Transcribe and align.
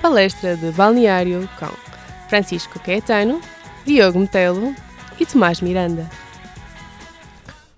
palestra 0.00 0.56
de 0.56 0.72
balneário 0.72 1.46
com 1.58 1.66
Francisco 2.28 2.80
Caetano, 2.80 3.38
Diogo 3.84 4.18
Metelo 4.18 4.74
e 5.18 5.26
Tomás 5.26 5.60
Miranda. 5.60 6.08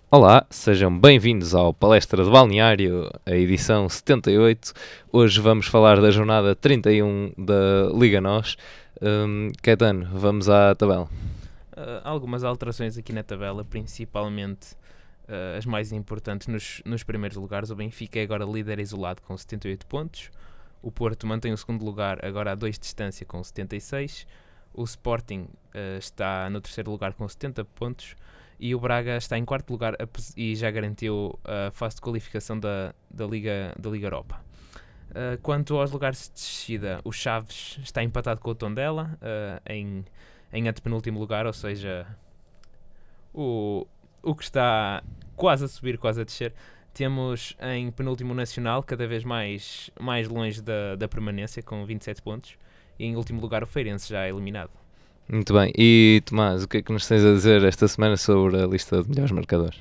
Olá, 0.08 0.46
sejam 0.48 0.96
bem-vindos 0.96 1.52
ao 1.52 1.74
Palestra 1.74 2.22
de 2.22 2.30
Balneário, 2.30 3.10
a 3.26 3.32
edição 3.32 3.88
78. 3.88 4.72
Hoje 5.10 5.40
vamos 5.40 5.66
falar 5.66 6.00
da 6.00 6.12
jornada 6.12 6.54
31 6.54 7.32
da 7.36 7.90
Liga 7.92 8.20
Nós. 8.20 8.56
Um, 9.00 9.50
Caetano, 9.60 10.08
vamos 10.12 10.48
à 10.48 10.76
tabela. 10.76 11.08
Uh, 11.72 12.00
algumas 12.04 12.44
alterações 12.44 12.96
aqui 12.96 13.12
na 13.12 13.24
tabela, 13.24 13.64
principalmente 13.64 14.74
uh, 15.28 15.58
as 15.58 15.66
mais 15.66 15.90
importantes 15.90 16.46
nos, 16.46 16.82
nos 16.84 17.02
primeiros 17.02 17.36
lugares. 17.36 17.70
O 17.70 17.74
Benfica 17.74 18.20
é 18.20 18.22
agora 18.22 18.44
líder 18.44 18.78
isolado 18.78 19.20
com 19.22 19.36
78 19.36 19.86
pontos. 19.86 20.30
O 20.82 20.90
Porto 20.90 21.26
mantém 21.26 21.52
o 21.52 21.56
segundo 21.56 21.84
lugar, 21.84 22.24
agora 22.24 22.52
a 22.52 22.54
2 22.54 22.74
de 22.74 22.80
distância, 22.80 23.24
com 23.24 23.42
76. 23.42 24.26
O 24.74 24.82
Sporting 24.84 25.46
uh, 25.74 25.98
está 25.98 26.50
no 26.50 26.60
terceiro 26.60 26.90
lugar 26.90 27.14
com 27.14 27.28
70 27.28 27.64
pontos. 27.64 28.16
E 28.58 28.74
o 28.74 28.80
Braga 28.80 29.16
está 29.16 29.36
em 29.36 29.44
quarto 29.44 29.70
lugar 29.70 29.96
e 30.36 30.54
já 30.54 30.70
garantiu 30.70 31.38
a 31.44 31.72
fase 31.72 31.96
de 31.96 32.00
qualificação 32.00 32.58
da, 32.58 32.94
da, 33.10 33.26
Liga, 33.26 33.74
da 33.78 33.90
Liga 33.90 34.06
Europa. 34.06 34.40
Uh, 35.10 35.36
quanto 35.42 35.76
aos 35.76 35.90
lugares 35.90 36.28
de 36.28 36.34
descida, 36.34 37.00
o 37.04 37.12
Chaves 37.12 37.78
está 37.82 38.02
empatado 38.02 38.40
com 38.40 38.50
o 38.50 38.54
Tondela 38.54 39.18
uh, 39.20 39.60
em, 39.68 40.04
em 40.52 40.68
antepenúltimo 40.68 41.18
lugar, 41.18 41.44
ou 41.44 41.52
seja, 41.52 42.06
o, 43.34 43.86
o 44.22 44.34
que 44.34 44.44
está 44.44 45.02
quase 45.34 45.64
a 45.64 45.68
subir, 45.68 45.98
quase 45.98 46.20
a 46.20 46.24
descer. 46.24 46.54
Temos 46.94 47.56
em 47.60 47.90
penúltimo 47.90 48.34
nacional, 48.34 48.82
cada 48.82 49.06
vez 49.06 49.24
mais, 49.24 49.90
mais 49.98 50.28
longe 50.28 50.60
da, 50.60 50.94
da 50.96 51.08
permanência, 51.08 51.62
com 51.62 51.84
27 51.84 52.20
pontos. 52.20 52.56
E 52.98 53.06
em 53.06 53.16
último 53.16 53.40
lugar, 53.40 53.62
o 53.62 53.66
Feirense, 53.66 54.08
já 54.08 54.28
eliminado. 54.28 54.70
Muito 55.28 55.54
bem. 55.54 55.72
E 55.76 56.22
Tomás, 56.26 56.64
o 56.64 56.68
que 56.68 56.78
é 56.78 56.82
que 56.82 56.92
nos 56.92 57.06
tens 57.06 57.24
a 57.24 57.32
dizer 57.32 57.64
esta 57.64 57.88
semana 57.88 58.16
sobre 58.16 58.62
a 58.62 58.66
lista 58.66 59.02
de 59.02 59.08
melhores 59.08 59.32
marcadores? 59.32 59.78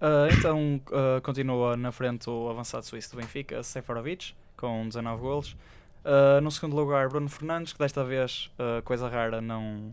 Uh, 0.00 0.32
então, 0.38 0.80
uh, 0.88 1.20
continua 1.22 1.76
na 1.76 1.90
frente 1.90 2.30
o 2.30 2.48
avançado 2.48 2.84
suíço 2.84 3.10
do 3.10 3.16
Benfica, 3.16 3.62
Seferovic, 3.62 4.34
com 4.56 4.86
19 4.86 5.20
golos. 5.20 5.56
Uh, 6.04 6.40
no 6.40 6.50
segundo 6.50 6.76
lugar, 6.76 7.08
Bruno 7.08 7.28
Fernandes, 7.28 7.72
que 7.72 7.78
desta 7.78 8.04
vez, 8.04 8.50
coisa 8.84 9.08
rara, 9.08 9.40
não, 9.40 9.92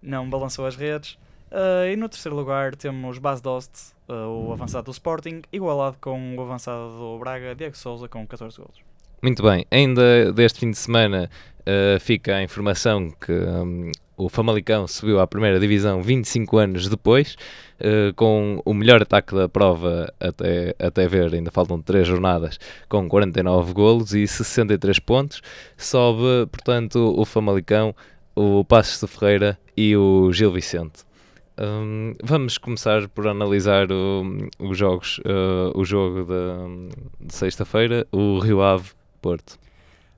não 0.00 0.30
balançou 0.30 0.66
as 0.66 0.76
redes. 0.76 1.18
Uh, 1.50 1.86
e 1.92 1.96
no 1.96 2.08
terceiro 2.08 2.34
lugar 2.34 2.74
temos 2.74 3.18
Bas 3.18 3.40
Dost, 3.40 3.93
o 4.08 4.52
avançado 4.52 4.84
do 4.84 4.90
Sporting, 4.90 5.42
igualado 5.52 5.96
com 6.00 6.36
o 6.36 6.40
avançado 6.40 6.90
do 6.98 7.18
Braga, 7.18 7.54
Diego 7.54 7.76
Souza, 7.76 8.08
com 8.08 8.26
14 8.26 8.56
golos. 8.56 8.78
Muito 9.22 9.42
bem, 9.42 9.64
ainda 9.70 10.32
deste 10.32 10.60
fim 10.60 10.70
de 10.70 10.76
semana 10.76 11.30
uh, 11.60 11.98
fica 12.00 12.36
a 12.36 12.42
informação 12.42 13.10
que 13.10 13.32
um, 13.32 13.90
o 14.16 14.28
Famalicão 14.28 14.86
subiu 14.86 15.18
à 15.18 15.26
primeira 15.26 15.58
divisão 15.58 16.02
25 16.02 16.58
anos 16.58 16.88
depois, 16.88 17.36
com 18.14 18.62
o 18.64 18.72
melhor 18.72 19.02
ataque 19.02 19.34
da 19.34 19.48
prova 19.48 20.12
até, 20.20 20.74
até 20.78 21.08
ver, 21.08 21.34
ainda 21.34 21.50
faltam 21.50 21.82
3 21.82 22.06
jornadas, 22.06 22.58
com 22.88 23.08
49 23.08 23.72
golos 23.72 24.14
e 24.14 24.26
63 24.26 25.00
pontos. 25.00 25.42
Sobe, 25.76 26.46
portanto, 26.50 27.12
o 27.18 27.24
Famalicão, 27.24 27.94
o 28.34 28.64
Passos 28.64 29.00
de 29.00 29.06
Ferreira 29.08 29.58
e 29.76 29.96
o 29.96 30.32
Gil 30.32 30.52
Vicente. 30.52 31.04
Um, 31.56 32.14
vamos 32.22 32.58
começar 32.58 33.06
por 33.08 33.28
analisar 33.28 33.86
os 34.58 34.76
jogos, 34.76 35.18
uh, 35.18 35.78
o 35.78 35.84
jogo 35.84 36.24
de, 36.24 37.26
de 37.26 37.34
sexta-feira, 37.34 38.06
o 38.10 38.40
Rio 38.40 38.60
Ave 38.60 38.90
Porto. 39.22 39.56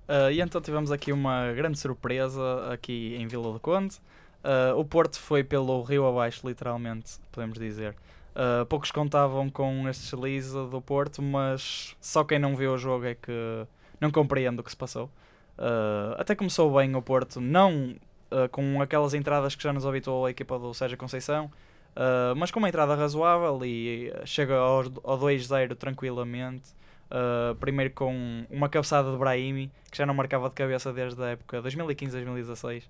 Uh, 0.09 0.31
e 0.31 0.41
então 0.41 0.61
tivemos 0.61 0.91
aqui 0.91 1.12
uma 1.12 1.53
grande 1.53 1.79
surpresa 1.79 2.73
aqui 2.73 3.14
em 3.17 3.27
Vila 3.27 3.53
do 3.53 3.61
Conde. 3.61 3.97
Uh, 4.42 4.79
o 4.79 4.84
Porto 4.84 5.19
foi 5.19 5.45
pelo 5.45 5.83
rio 5.83 6.07
abaixo, 6.07 6.46
literalmente, 6.46 7.19
podemos 7.33 7.58
dizer. 7.58 7.95
poucos 8.69 8.91
contavam 8.91 9.51
com 9.51 9.86
este 9.89 10.05
deslize 10.05 10.55
do 10.55 10.80
Porto, 10.80 11.20
mas 11.20 11.95
só 12.01 12.25
quem 12.25 12.39
não 12.39 12.57
viu 12.57 12.73
o 12.73 12.79
jogo 12.79 13.05
é 13.05 13.14
que 13.14 13.67
não 14.01 14.11
compreende 14.11 14.61
o 14.61 14.64
que 14.64 14.70
se 14.70 14.77
passou. 14.77 15.11
até 16.17 16.35
começou 16.35 16.73
bem 16.75 16.95
o 16.95 17.02
Porto, 17.02 17.41
não 17.41 17.96
uh, 18.31 18.48
com 18.51 18.81
aquelas 18.81 19.14
entradas 19.14 19.55
que 19.55 19.63
já 19.63 19.73
nos 19.73 19.87
habituou 19.87 20.27
a 20.27 20.31
equipa 20.31 20.59
do 20.59 20.73
Sérgio 20.75 20.97
Conceição, 20.97 21.47
uh, 21.47 22.35
mas 22.37 22.51
com 22.51 22.59
uma 22.59 22.69
entrada 22.69 22.95
razoável 22.95 23.64
e 23.64 24.13
chega 24.25 24.55
ao, 24.57 24.81
ao 25.05 25.19
2-0 25.19 25.77
tranquilamente. 25.77 26.75
Uh, 27.07 27.55
primeiro 27.57 27.95
com 27.95 28.45
uma 28.51 28.69
cabeçada 28.69 29.13
de 29.13 29.17
Brahimi, 29.17 29.70
que 29.92 29.97
já 29.97 30.05
não 30.05 30.13
marcava 30.13 30.48
de 30.48 30.57
cabeça 30.57 30.92
desde 30.92 31.23
a 31.23 31.29
época 31.29 31.63
2015-2016, 31.63 32.83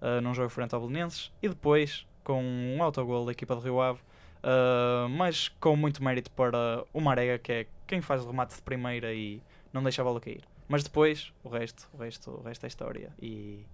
uh, 0.00 0.20
num 0.20 0.32
jogo 0.32 0.48
frente 0.50 0.72
ao 0.72 0.80
Belenenses, 0.80 1.32
e 1.42 1.48
depois 1.48 2.06
com 2.22 2.42
um 2.42 2.82
autogol 2.82 3.24
da 3.24 3.32
equipa 3.32 3.56
de 3.56 3.62
Rio 3.62 3.80
Ave, 3.80 3.98
uh, 3.98 5.08
mas 5.08 5.48
com 5.48 5.76
muito 5.76 6.02
mérito 6.02 6.30
para 6.30 6.84
o 6.92 7.00
Marega, 7.00 7.38
que 7.38 7.52
é 7.52 7.66
quem 7.86 8.00
faz 8.00 8.24
o 8.24 8.26
remate 8.26 8.54
de 8.54 8.62
primeira 8.62 9.12
e 9.12 9.40
não 9.72 9.82
deixa 9.82 10.02
a 10.02 10.04
bola 10.04 10.20
cair. 10.20 10.42
Mas 10.68 10.82
depois, 10.82 11.32
o 11.44 11.48
resto, 11.48 11.88
o 11.94 11.98
resto, 11.98 12.30
o 12.30 12.42
resto 12.42 12.64
é 12.64 12.66
história. 12.66 13.12
E 13.20 13.64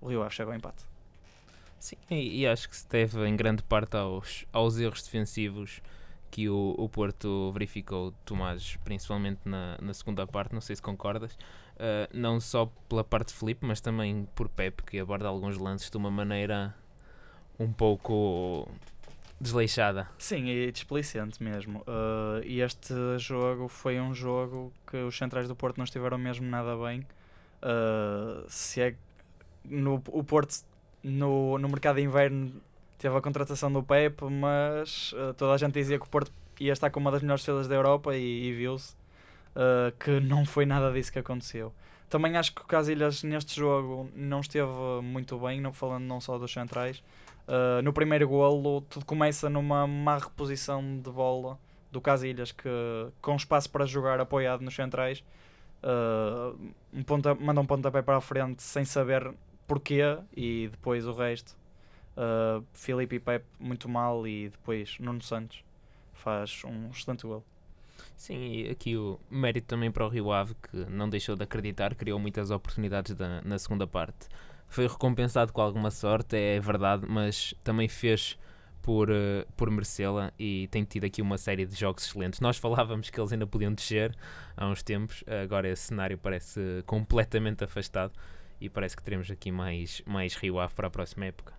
o 0.00 0.08
Rio 0.08 0.22
Ave 0.22 0.34
chega 0.34 0.50
ao 0.50 0.56
empate. 0.56 0.84
Sim, 1.78 1.96
e, 2.10 2.40
e, 2.40 2.46
acho 2.46 2.68
que 2.68 2.76
se 2.76 2.88
deve 2.88 3.24
em 3.26 3.36
grande 3.36 3.62
parte 3.62 3.96
aos, 3.96 4.44
aos 4.52 4.78
erros 4.78 5.02
defensivos 5.02 5.80
que 6.30 6.48
o, 6.48 6.74
o 6.76 6.88
Porto 6.88 7.50
verificou, 7.52 8.12
Tomás, 8.24 8.76
principalmente 8.84 9.40
na, 9.44 9.78
na 9.80 9.94
segunda 9.94 10.26
parte, 10.26 10.52
não 10.52 10.60
sei 10.60 10.76
se 10.76 10.82
concordas, 10.82 11.32
uh, 11.32 12.08
não 12.12 12.40
só 12.40 12.66
pela 12.88 13.04
parte 13.04 13.28
de 13.28 13.34
Felipe, 13.34 13.64
mas 13.64 13.80
também 13.80 14.28
por 14.34 14.48
Pep, 14.48 14.82
que 14.82 14.98
aborda 14.98 15.28
alguns 15.28 15.56
lances 15.56 15.88
de 15.88 15.96
uma 15.96 16.10
maneira 16.10 16.74
um 17.58 17.72
pouco 17.72 18.68
desleixada. 19.40 20.08
Sim, 20.18 20.46
e 20.48 20.70
displicente 20.72 21.42
mesmo. 21.42 21.80
Uh, 21.80 22.42
e 22.44 22.60
este 22.60 22.94
jogo 23.18 23.68
foi 23.68 24.00
um 24.00 24.12
jogo 24.12 24.72
que 24.86 24.96
os 24.96 25.16
centrais 25.16 25.48
do 25.48 25.56
Porto 25.56 25.78
não 25.78 25.84
estiveram 25.84 26.18
mesmo 26.18 26.46
nada 26.46 26.76
bem. 26.76 27.06
Uh, 27.62 28.44
se 28.48 28.80
é 28.80 28.96
no, 29.64 30.02
o 30.08 30.24
Porto 30.24 30.64
no, 31.02 31.58
no 31.58 31.68
mercado 31.68 31.96
de 31.96 32.02
inverno 32.02 32.52
teve 32.98 33.16
a 33.16 33.20
contratação 33.20 33.72
do 33.72 33.82
Pep, 33.82 34.24
mas 34.24 35.12
uh, 35.12 35.32
toda 35.34 35.52
a 35.54 35.56
gente 35.56 35.74
dizia 35.74 35.98
que 35.98 36.06
o 36.06 36.08
Porto 36.08 36.32
ia 36.60 36.72
estar 36.72 36.90
com 36.90 36.98
uma 36.98 37.10
das 37.10 37.22
melhores 37.22 37.42
estrelas 37.42 37.68
da 37.68 37.74
Europa 37.74 38.16
e, 38.16 38.48
e 38.48 38.52
viu-se 38.52 38.94
uh, 39.54 39.96
que 39.98 40.20
não 40.20 40.44
foi 40.44 40.66
nada 40.66 40.92
disso 40.92 41.12
que 41.12 41.18
aconteceu. 41.18 41.72
Também 42.08 42.36
acho 42.36 42.54
que 42.54 42.62
o 42.62 42.64
Casilhas 42.64 43.22
neste 43.22 43.56
jogo 43.56 44.10
não 44.14 44.40
esteve 44.40 44.70
muito 45.02 45.38
bem, 45.38 45.60
não, 45.60 45.72
falando 45.72 46.04
não 46.04 46.20
só 46.20 46.38
dos 46.38 46.52
centrais. 46.52 47.02
Uh, 47.46 47.82
no 47.82 47.92
primeiro 47.92 48.26
golo, 48.28 48.80
tudo 48.82 49.04
começa 49.04 49.48
numa 49.48 49.86
má 49.86 50.18
reposição 50.18 50.82
de 50.82 51.10
bola 51.10 51.58
do 51.92 52.00
Casilhas, 52.00 52.52
que 52.52 52.68
com 53.20 53.36
espaço 53.36 53.70
para 53.70 53.84
jogar 53.84 54.20
apoiado 54.20 54.62
nos 54.62 54.74
centrais, 54.74 55.22
uh, 55.82 56.58
um 56.92 57.02
ponta, 57.02 57.34
manda 57.34 57.60
um 57.60 57.66
pontapé 57.66 58.02
para 58.02 58.16
a 58.16 58.20
frente 58.20 58.62
sem 58.62 58.84
saber 58.84 59.32
porquê 59.68 60.00
e 60.34 60.68
depois 60.68 61.06
o 61.06 61.12
resto. 61.12 61.56
Uh, 62.16 62.64
Filipe 62.72 63.14
e 63.14 63.20
Pep 63.20 63.44
muito 63.60 63.88
mal 63.88 64.26
e 64.26 64.48
depois 64.48 64.98
Nuno 64.98 65.22
Santos 65.22 65.62
faz 66.12 66.62
um 66.64 66.90
excelente 66.90 67.24
gol. 67.24 67.44
Sim, 68.16 68.52
e 68.52 68.70
aqui 68.70 68.96
o 68.96 69.20
mérito 69.30 69.68
também 69.68 69.92
para 69.92 70.04
o 70.04 70.08
Rio 70.08 70.32
Ave 70.32 70.54
que 70.54 70.76
não 70.90 71.08
deixou 71.08 71.36
de 71.36 71.44
acreditar, 71.44 71.94
criou 71.94 72.18
muitas 72.18 72.50
oportunidades 72.50 73.14
da, 73.14 73.40
na 73.42 73.56
segunda 73.56 73.86
parte. 73.86 74.26
Foi 74.68 74.88
recompensado 74.88 75.52
com 75.52 75.60
alguma 75.60 75.92
sorte, 75.92 76.36
é 76.36 76.58
verdade, 76.58 77.06
mas 77.08 77.54
também 77.62 77.88
fez 77.88 78.36
por, 78.82 79.10
uh, 79.10 79.46
por 79.56 79.70
merecê-la 79.70 80.32
e 80.36 80.66
tem 80.68 80.82
tido 80.82 81.04
aqui 81.04 81.22
uma 81.22 81.38
série 81.38 81.64
de 81.64 81.76
jogos 81.76 82.04
excelentes. 82.04 82.40
Nós 82.40 82.56
falávamos 82.58 83.10
que 83.10 83.20
eles 83.20 83.32
ainda 83.32 83.46
podiam 83.46 83.72
descer 83.72 84.16
há 84.56 84.66
uns 84.66 84.82
tempos, 84.82 85.22
agora 85.44 85.68
esse 85.68 85.82
cenário 85.82 86.18
parece 86.18 86.82
completamente 86.84 87.62
afastado 87.62 88.12
e 88.60 88.68
parece 88.68 88.96
que 88.96 89.02
teremos 89.02 89.30
aqui 89.30 89.50
mais, 89.50 90.02
mais 90.06 90.34
Rio 90.34 90.58
Ave 90.58 90.74
para 90.74 90.88
a 90.88 90.90
próxima 90.90 91.26
época. 91.26 91.54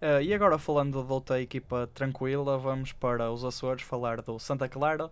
Uh, 0.00 0.22
e 0.22 0.32
agora 0.32 0.58
falando 0.58 1.02
de 1.02 1.12
outra 1.12 1.40
equipa 1.40 1.88
tranquila, 1.92 2.56
vamos 2.56 2.92
para 2.92 3.30
os 3.30 3.44
Açores 3.44 3.82
falar 3.82 4.22
do 4.22 4.38
Santa 4.38 4.68
Clara 4.68 5.10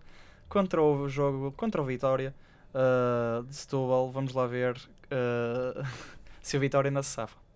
contra 0.49 0.83
o 0.83 1.09
jogo 1.09 1.53
contra 1.53 1.83
o 1.83 1.85
Vitória 1.85 2.35
uh, 2.75 3.43
de 3.45 3.55
Setúbal. 3.55 4.11
Vamos 4.11 4.33
lá 4.33 4.47
ver 4.47 4.77
uh, 4.77 5.87
se 6.41 6.57
o 6.57 6.61
Vitória 6.61 6.89
ainda 6.89 7.03
se 7.03 7.11
safa. 7.11 7.48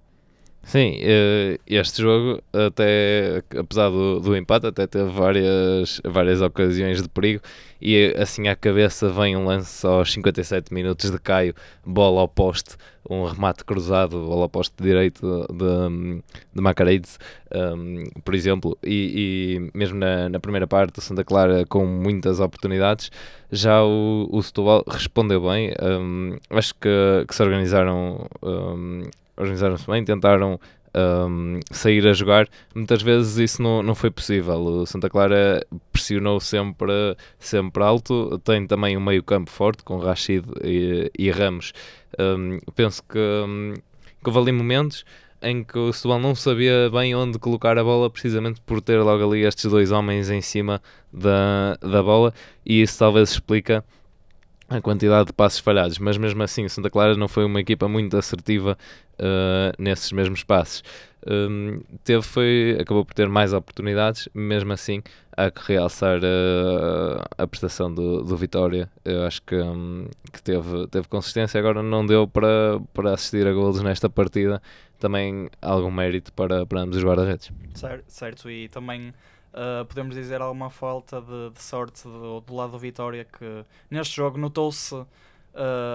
Sim, 0.65 0.97
eh, 1.01 1.59
este 1.67 2.01
jogo, 2.01 2.41
até 2.53 3.43
apesar 3.59 3.91
do, 3.91 4.21
do 4.21 4.37
empate, 4.37 4.67
até 4.67 4.87
teve 4.87 5.11
várias, 5.11 6.01
várias 6.05 6.41
ocasiões 6.41 7.03
de 7.03 7.09
perigo 7.09 7.43
e 7.81 8.15
assim 8.17 8.47
à 8.47 8.55
cabeça 8.55 9.09
vem 9.09 9.37
um 9.37 9.45
lance 9.45 9.85
aos 9.85 10.13
57 10.13 10.73
minutos 10.73 11.11
de 11.11 11.19
Caio, 11.19 11.53
bola 11.85 12.21
ao 12.21 12.29
poste, 12.29 12.77
um 13.11 13.25
remate 13.25 13.65
cruzado, 13.65 14.25
bola 14.25 14.43
ao 14.45 14.49
poste 14.49 14.73
direito 14.81 15.21
de, 15.51 16.23
de 16.55 16.63
Macareides, 16.63 17.19
um, 17.53 18.05
por 18.25 18.33
exemplo, 18.33 18.79
e, 18.85 19.59
e 19.75 19.77
mesmo 19.77 19.99
na, 19.99 20.29
na, 20.29 20.39
primeira 20.39 20.67
parte, 20.69 21.01
o 21.01 21.03
Santa 21.03 21.25
Clara 21.25 21.67
com 21.67 21.85
muitas 21.85 22.39
oportunidades, 22.39 23.11
já 23.51 23.83
o, 23.83 24.29
o 24.31 24.41
Setúbal 24.41 24.85
respondeu 24.87 25.41
bem, 25.43 25.75
um, 25.83 26.39
acho 26.51 26.73
que, 26.77 27.25
que 27.27 27.35
se 27.35 27.43
organizaram 27.43 28.27
um, 28.41 29.03
organizaram-se 29.37 29.87
bem, 29.87 30.05
tentaram 30.05 30.59
um, 30.95 31.61
sair 31.71 32.07
a 32.07 32.13
jogar. 32.13 32.49
Muitas 32.75 33.03
vezes 33.03 33.39
isso 33.39 33.63
não, 33.63 33.83
não 33.83 33.95
foi 33.95 34.11
possível. 34.11 34.59
O 34.61 34.87
Santa 34.87 35.09
Clara 35.09 35.65
pressionou 35.93 36.41
sempre, 36.41 37.17
sempre 37.39 37.83
alto. 37.83 38.39
Tem 38.45 38.67
também 38.67 38.97
um 38.97 39.01
meio-campo 39.01 39.51
forte 39.51 39.83
com 39.83 39.99
Rachid 39.99 40.45
e, 40.63 41.11
e 41.19 41.31
Ramos. 41.31 41.73
Um, 42.19 42.59
penso 42.75 43.03
que, 43.03 43.19
um, 43.19 43.75
que 43.75 44.29
houve 44.29 44.39
ali 44.39 44.53
momentos 44.53 45.05
em 45.43 45.65
que 45.65 45.77
o 45.77 45.93
Setúbal 45.93 46.21
não 46.21 46.37
sabia 46.37 46.89
bem 46.89 47.15
onde 47.17 47.39
colocar 47.39 47.77
a 47.77 47.83
bola, 47.83 48.09
precisamente 48.09 48.61
por 48.61 48.81
ter 48.81 49.01
logo 49.03 49.25
ali 49.25 49.45
estes 49.45 49.69
dois 49.69 49.91
homens 49.91 50.31
em 50.31 50.41
cima 50.41 50.81
da, 51.13 51.77
da 51.81 52.01
bola, 52.01 52.33
e 52.65 52.81
isso 52.81 52.97
talvez 52.97 53.33
explica 53.33 53.85
a 54.77 54.81
quantidade 54.81 55.27
de 55.27 55.33
passos 55.33 55.61
falhados, 55.61 55.99
mas 55.99 56.17
mesmo 56.17 56.43
assim 56.43 56.65
o 56.65 56.71
Santa 56.71 56.91
Clara 56.91 57.17
não 57.17 57.29
foi 57.29 57.45
uma 57.45 57.61
equipa 57.61 57.89
muito 57.89 58.17
assertiva 58.17 58.77
uh, 59.15 59.83
nesses 59.83 60.13
mesmos 60.13 60.43
passos. 60.45 60.83
Um, 61.25 61.81
teve 62.03 62.23
foi, 62.23 62.77
acabou 62.81 63.05
por 63.05 63.15
ter 63.15 63.29
mais 63.29 63.53
oportunidades, 63.53 64.29
mesmo 64.35 64.73
assim 64.73 65.03
há 65.37 65.51
que 65.51 65.73
realçar 65.73 66.19
uh, 66.19 67.23
a 67.39 67.47
prestação 67.47 67.93
do, 67.93 68.23
do 68.23 68.37
Vitória. 68.37 68.91
Eu 69.05 69.25
acho 69.25 69.41
que, 69.43 69.55
um, 69.55 70.09
que 70.33 70.43
teve, 70.43 70.87
teve 70.89 71.09
consistência, 71.09 71.59
agora 71.59 71.83
não 71.83 72.05
deu 72.05 72.27
para, 72.27 72.81
para 72.93 73.15
assistir 73.15 73.47
a 73.47 73.53
golos 73.53 73.81
nesta 73.83 74.11
partida. 74.11 74.61
Também 74.99 75.49
algum 75.61 75.91
mérito 75.91 76.33
para, 76.33 76.65
para 76.65 76.81
ambos 76.81 76.97
os 76.97 77.05
guarda-redes. 77.05 77.51
Certo, 77.75 78.05
certo, 78.07 78.51
e 78.51 78.69
também 78.69 79.13
Uh, 79.53 79.85
podemos 79.85 80.15
dizer 80.15 80.41
alguma 80.41 80.71
falta 80.71 81.21
de, 81.21 81.51
de 81.51 81.63
sorte 81.63 82.05
do, 82.05 82.41
do, 82.41 82.55
lado 82.55 82.73
do 82.73 82.79
Vitória 82.79 83.27
que 83.27 83.67
neste 83.91 84.17
jogo 84.17 84.39
notou-se 84.39 84.95
uh, 84.95 85.07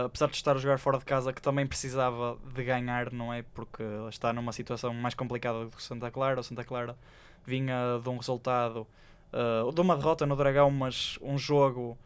apesar 0.06 0.28
de 0.28 0.36
estar 0.36 0.56
a 0.56 0.60
jogar 0.60 0.78
fora 0.78 1.00
de 1.00 1.06
casa 1.06 1.34
que 1.34 1.42
também 1.42 1.66
precisava 1.66 2.38
de 2.54 2.64
ganhar 2.64 3.12
não 3.12 3.34
é? 3.34 3.42
Porque 3.56 3.82
está 4.10 4.32
numa 4.32 4.52
situação 4.52 4.94
mais 4.94 5.16
complicada 5.16 5.66
do 5.66 5.72
que 5.72 5.78
o 5.78 5.82
Santa 5.82 6.12
Clara. 6.12 6.40
O 6.40 6.44
Santa 6.44 6.64
Clara 6.64 6.96
vinha 7.44 8.00
de 8.04 8.08
um 8.10 8.18
resultado 8.18 8.86
uh, 9.34 9.72
de 9.74 9.82
uma 9.82 9.98
derrota 9.98 10.24
no 10.28 10.36
Dragão 10.36 10.70
mas 10.70 11.18
um 11.20 11.36
jogo 11.36 11.98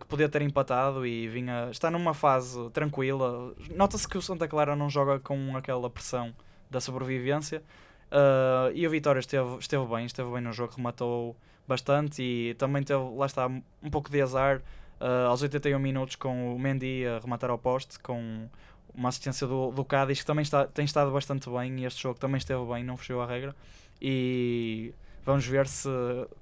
que 0.00 0.06
podia 0.06 0.30
ter 0.30 0.40
empatado 0.40 1.06
e 1.06 1.28
vinha 1.28 1.68
está 1.70 1.90
numa 1.90 2.14
fase 2.14 2.70
tranquila. 2.70 3.54
Nota-se 3.76 4.08
que 4.08 4.16
o 4.16 4.22
Santa 4.22 4.48
Clara 4.48 4.74
não 4.74 4.88
joga 4.88 5.20
com 5.20 5.54
aquela 5.54 5.90
pressão 5.90 6.34
da 6.70 6.80
sobrevivência 6.80 7.62
Uh, 8.10 8.72
e 8.74 8.86
o 8.86 8.90
Vitória 8.90 9.20
esteve, 9.20 9.58
esteve 9.58 9.84
bem, 9.86 10.06
esteve 10.06 10.30
bem 10.30 10.40
no 10.40 10.52
jogo, 10.52 10.74
rematou 10.76 11.36
bastante 11.66 12.22
e 12.22 12.54
também 12.54 12.82
teve, 12.82 13.02
lá 13.14 13.26
está, 13.26 13.46
um 13.46 13.90
pouco 13.90 14.10
de 14.10 14.20
azar 14.22 14.62
uh, 15.00 15.28
aos 15.28 15.42
81 15.42 15.78
minutos 15.78 16.16
com 16.16 16.54
o 16.54 16.58
Mendy 16.58 17.06
a 17.06 17.18
rematar 17.18 17.50
ao 17.50 17.58
poste, 17.58 17.98
com 17.98 18.48
uma 18.94 19.10
assistência 19.10 19.46
do, 19.46 19.70
do 19.70 19.84
Cádiz 19.84 20.20
que 20.20 20.26
também 20.26 20.42
está, 20.42 20.66
tem 20.66 20.86
estado 20.86 21.10
bastante 21.10 21.50
bem 21.50 21.80
e 21.80 21.84
este 21.84 22.02
jogo 22.02 22.18
também 22.18 22.38
esteve 22.38 22.64
bem, 22.64 22.82
não 22.82 22.96
fechou 22.96 23.20
a 23.20 23.26
regra. 23.26 23.54
E 24.00 24.94
vamos 25.24 25.46
ver 25.46 25.66
se 25.66 25.88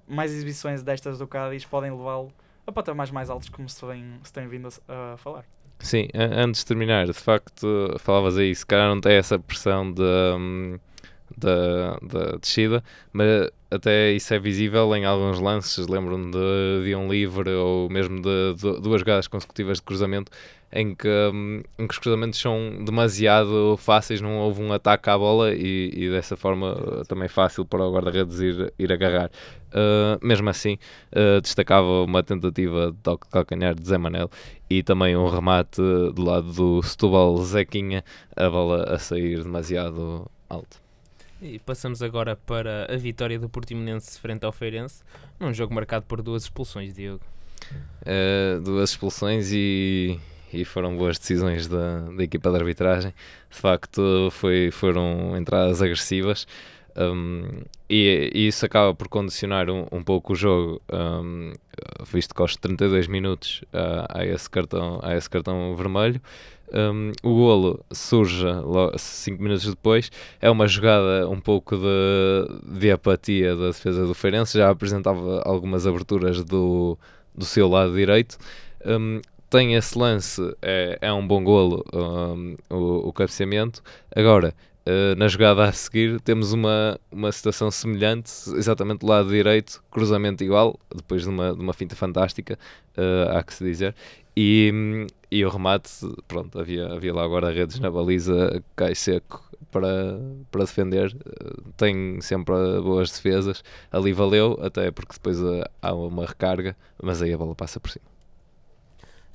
mais 0.06 0.32
exibições 0.32 0.82
destas 0.82 1.18
do 1.18 1.26
Cádiz 1.26 1.64
podem 1.64 1.90
levá-lo 1.90 2.32
a 2.64 2.70
patamares 2.70 3.10
mais 3.10 3.28
altos, 3.28 3.48
como 3.48 3.68
se, 3.68 3.84
vem, 3.84 4.20
se 4.22 4.32
tem 4.32 4.46
vindo 4.46 4.68
a, 4.88 5.14
a 5.14 5.16
falar. 5.16 5.44
Sim, 5.78 6.08
antes 6.14 6.60
de 6.60 6.66
terminar, 6.66 7.06
de 7.06 7.12
facto, 7.12 7.66
falavas 7.98 8.38
aí, 8.38 8.54
se 8.54 8.64
calhar 8.64 8.88
não 8.88 9.00
tem 9.00 9.16
essa 9.16 9.38
pressão 9.38 9.92
de. 9.92 10.02
Um 10.02 10.78
da, 11.36 11.98
da 12.02 12.36
descida, 12.36 12.82
mas 13.12 13.50
até 13.70 14.12
isso 14.12 14.32
é 14.32 14.38
visível 14.38 14.94
em 14.94 15.04
alguns 15.04 15.40
lances. 15.40 15.86
Lembro-me 15.86 16.30
de, 16.30 16.84
de 16.84 16.94
um 16.94 17.08
livre 17.08 17.50
ou 17.50 17.88
mesmo 17.88 18.20
de, 18.20 18.54
de, 18.54 18.80
duas 18.80 19.00
jogadas 19.00 19.26
consecutivas 19.26 19.78
de 19.78 19.82
cruzamento 19.82 20.30
em 20.72 20.94
que, 20.94 21.08
um, 21.08 21.62
em 21.78 21.86
que 21.86 21.92
os 21.92 21.98
cruzamentos 21.98 22.40
são 22.40 22.84
demasiado 22.84 23.76
fáceis, 23.78 24.20
não 24.20 24.38
houve 24.38 24.62
um 24.62 24.72
ataque 24.72 25.08
à 25.10 25.16
bola 25.16 25.54
e, 25.54 25.90
e 25.94 26.10
dessa 26.10 26.36
forma 26.36 26.72
uh, 26.72 27.04
também 27.06 27.28
fácil 27.28 27.64
para 27.64 27.84
o 27.84 27.92
guarda-redes 27.92 28.40
ir, 28.40 28.72
ir 28.78 28.92
agarrar. 28.92 29.30
Uh, 29.68 30.24
mesmo 30.26 30.48
assim, 30.48 30.78
uh, 31.12 31.40
destacava 31.40 32.02
uma 32.02 32.22
tentativa 32.22 32.92
de 32.92 32.98
toque 32.98 33.26
de 33.26 33.32
calcanhar 33.32 33.74
de 33.74 33.86
Zé 33.86 33.98
Manel 33.98 34.30
e 34.68 34.82
também 34.82 35.16
um 35.16 35.28
remate 35.28 35.80
do 35.80 36.22
lado 36.22 36.52
do 36.52 36.82
Setúbal 36.82 37.36
Zequinha, 37.38 38.04
a 38.34 38.48
bola 38.48 38.84
a 38.84 38.98
sair 38.98 39.42
demasiado 39.42 40.30
alto. 40.48 40.85
E 41.40 41.58
passamos 41.58 42.02
agora 42.02 42.34
para 42.34 42.92
a 42.92 42.96
vitória 42.96 43.38
do 43.38 43.48
Portimonense 43.48 44.18
frente 44.18 44.44
ao 44.44 44.52
Feirense, 44.52 45.02
num 45.38 45.52
jogo 45.52 45.74
marcado 45.74 46.06
por 46.06 46.22
duas 46.22 46.44
expulsões, 46.44 46.94
Diogo. 46.94 47.22
Uh, 48.02 48.60
duas 48.62 48.90
expulsões 48.90 49.50
e, 49.52 50.18
e 50.52 50.64
foram 50.64 50.96
boas 50.96 51.18
decisões 51.18 51.68
da, 51.68 52.00
da 52.00 52.24
equipa 52.24 52.50
de 52.50 52.56
arbitragem. 52.56 53.14
De 53.50 53.56
facto, 53.56 54.30
foi, 54.30 54.70
foram 54.70 55.36
entradas 55.36 55.82
agressivas. 55.82 56.46
Um, 56.96 57.62
e, 57.88 58.30
e, 58.34 58.46
isso 58.46 58.64
acaba 58.64 58.94
por 58.94 59.08
condicionar 59.08 59.68
um, 59.68 59.86
um 59.92 60.02
pouco 60.02 60.32
o 60.32 60.36
jogo, 60.36 60.80
um, 60.90 61.52
visto 62.10 62.34
que 62.34 62.40
aos 62.40 62.56
32 62.56 63.06
minutos 63.06 63.62
há, 63.72 64.20
há, 64.20 64.26
esse 64.26 64.48
cartão, 64.48 64.98
há 65.02 65.14
esse 65.14 65.28
cartão 65.28 65.74
vermelho. 65.76 66.20
Um, 66.72 67.12
o 67.22 67.34
golo 67.34 67.84
surge 67.92 68.44
5 68.96 69.42
minutos 69.42 69.66
depois. 69.68 70.10
É 70.40 70.50
uma 70.50 70.66
jogada 70.66 71.28
um 71.28 71.40
pouco 71.40 71.76
de, 71.76 72.80
de 72.80 72.90
apatia 72.90 73.54
da 73.54 73.68
defesa 73.68 74.04
do 74.06 74.14
Feirense. 74.14 74.58
Já 74.58 74.70
apresentava 74.70 75.42
algumas 75.44 75.86
aberturas 75.86 76.42
do, 76.42 76.98
do 77.34 77.44
seu 77.44 77.68
lado 77.68 77.94
direito. 77.94 78.36
Um, 78.84 79.20
tem 79.48 79.74
esse 79.74 79.96
lance, 79.96 80.42
é, 80.60 80.98
é 81.00 81.12
um 81.12 81.26
bom 81.26 81.42
golo 81.44 81.84
um, 81.92 82.56
o, 82.68 83.08
o 83.08 83.12
cabeceamento. 83.12 83.80
Agora, 84.14 84.52
Uh, 84.86 85.16
na 85.16 85.26
jogada 85.26 85.64
a 85.64 85.72
seguir 85.72 86.20
temos 86.20 86.52
uma, 86.52 86.96
uma 87.10 87.32
situação 87.32 87.72
semelhante, 87.72 88.30
exatamente 88.54 89.00
do 89.00 89.06
lado 89.08 89.28
direito, 89.28 89.82
cruzamento 89.90 90.44
igual, 90.44 90.78
depois 90.94 91.22
de 91.22 91.28
uma, 91.28 91.52
de 91.52 91.60
uma 91.60 91.72
finta 91.72 91.96
fantástica, 91.96 92.56
uh, 92.96 93.36
há 93.36 93.42
que 93.42 93.52
se 93.52 93.64
dizer, 93.64 93.96
e, 94.36 95.06
e 95.28 95.44
o 95.44 95.48
remate, 95.48 95.90
pronto, 96.28 96.60
havia, 96.60 96.86
havia 96.86 97.12
lá 97.12 97.24
agora 97.24 97.50
redes 97.50 97.80
na 97.80 97.90
baliza, 97.90 98.62
cai 98.76 98.94
seco 98.94 99.42
para, 99.72 100.20
para 100.52 100.60
defender, 100.60 101.16
tem 101.76 102.20
sempre 102.20 102.54
boas 102.80 103.10
defesas, 103.10 103.64
ali 103.90 104.12
valeu, 104.12 104.56
até 104.62 104.92
porque 104.92 105.14
depois 105.14 105.38
há 105.82 105.94
uma 105.94 106.26
recarga, 106.26 106.76
mas 107.02 107.20
aí 107.20 107.32
a 107.32 107.38
bola 107.38 107.56
passa 107.56 107.80
por 107.80 107.90
cima. 107.90 108.15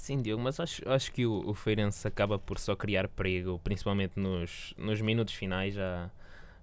Sim, 0.02 0.20
Diogo, 0.20 0.42
mas 0.42 0.60
acho, 0.60 0.82
acho 0.90 1.12
que 1.12 1.28
o, 1.28 1.48
o 1.48 1.54
Feirense 1.54 2.08
acaba 2.08 2.40
por 2.40 2.58
só 2.58 2.76
criar 2.76 3.08
perigo, 3.08 3.60
principalmente 3.64 4.20
nos, 4.20 4.74
nos 4.76 5.00
minutos 5.00 5.32
finais 5.36 5.76
já, 5.76 6.10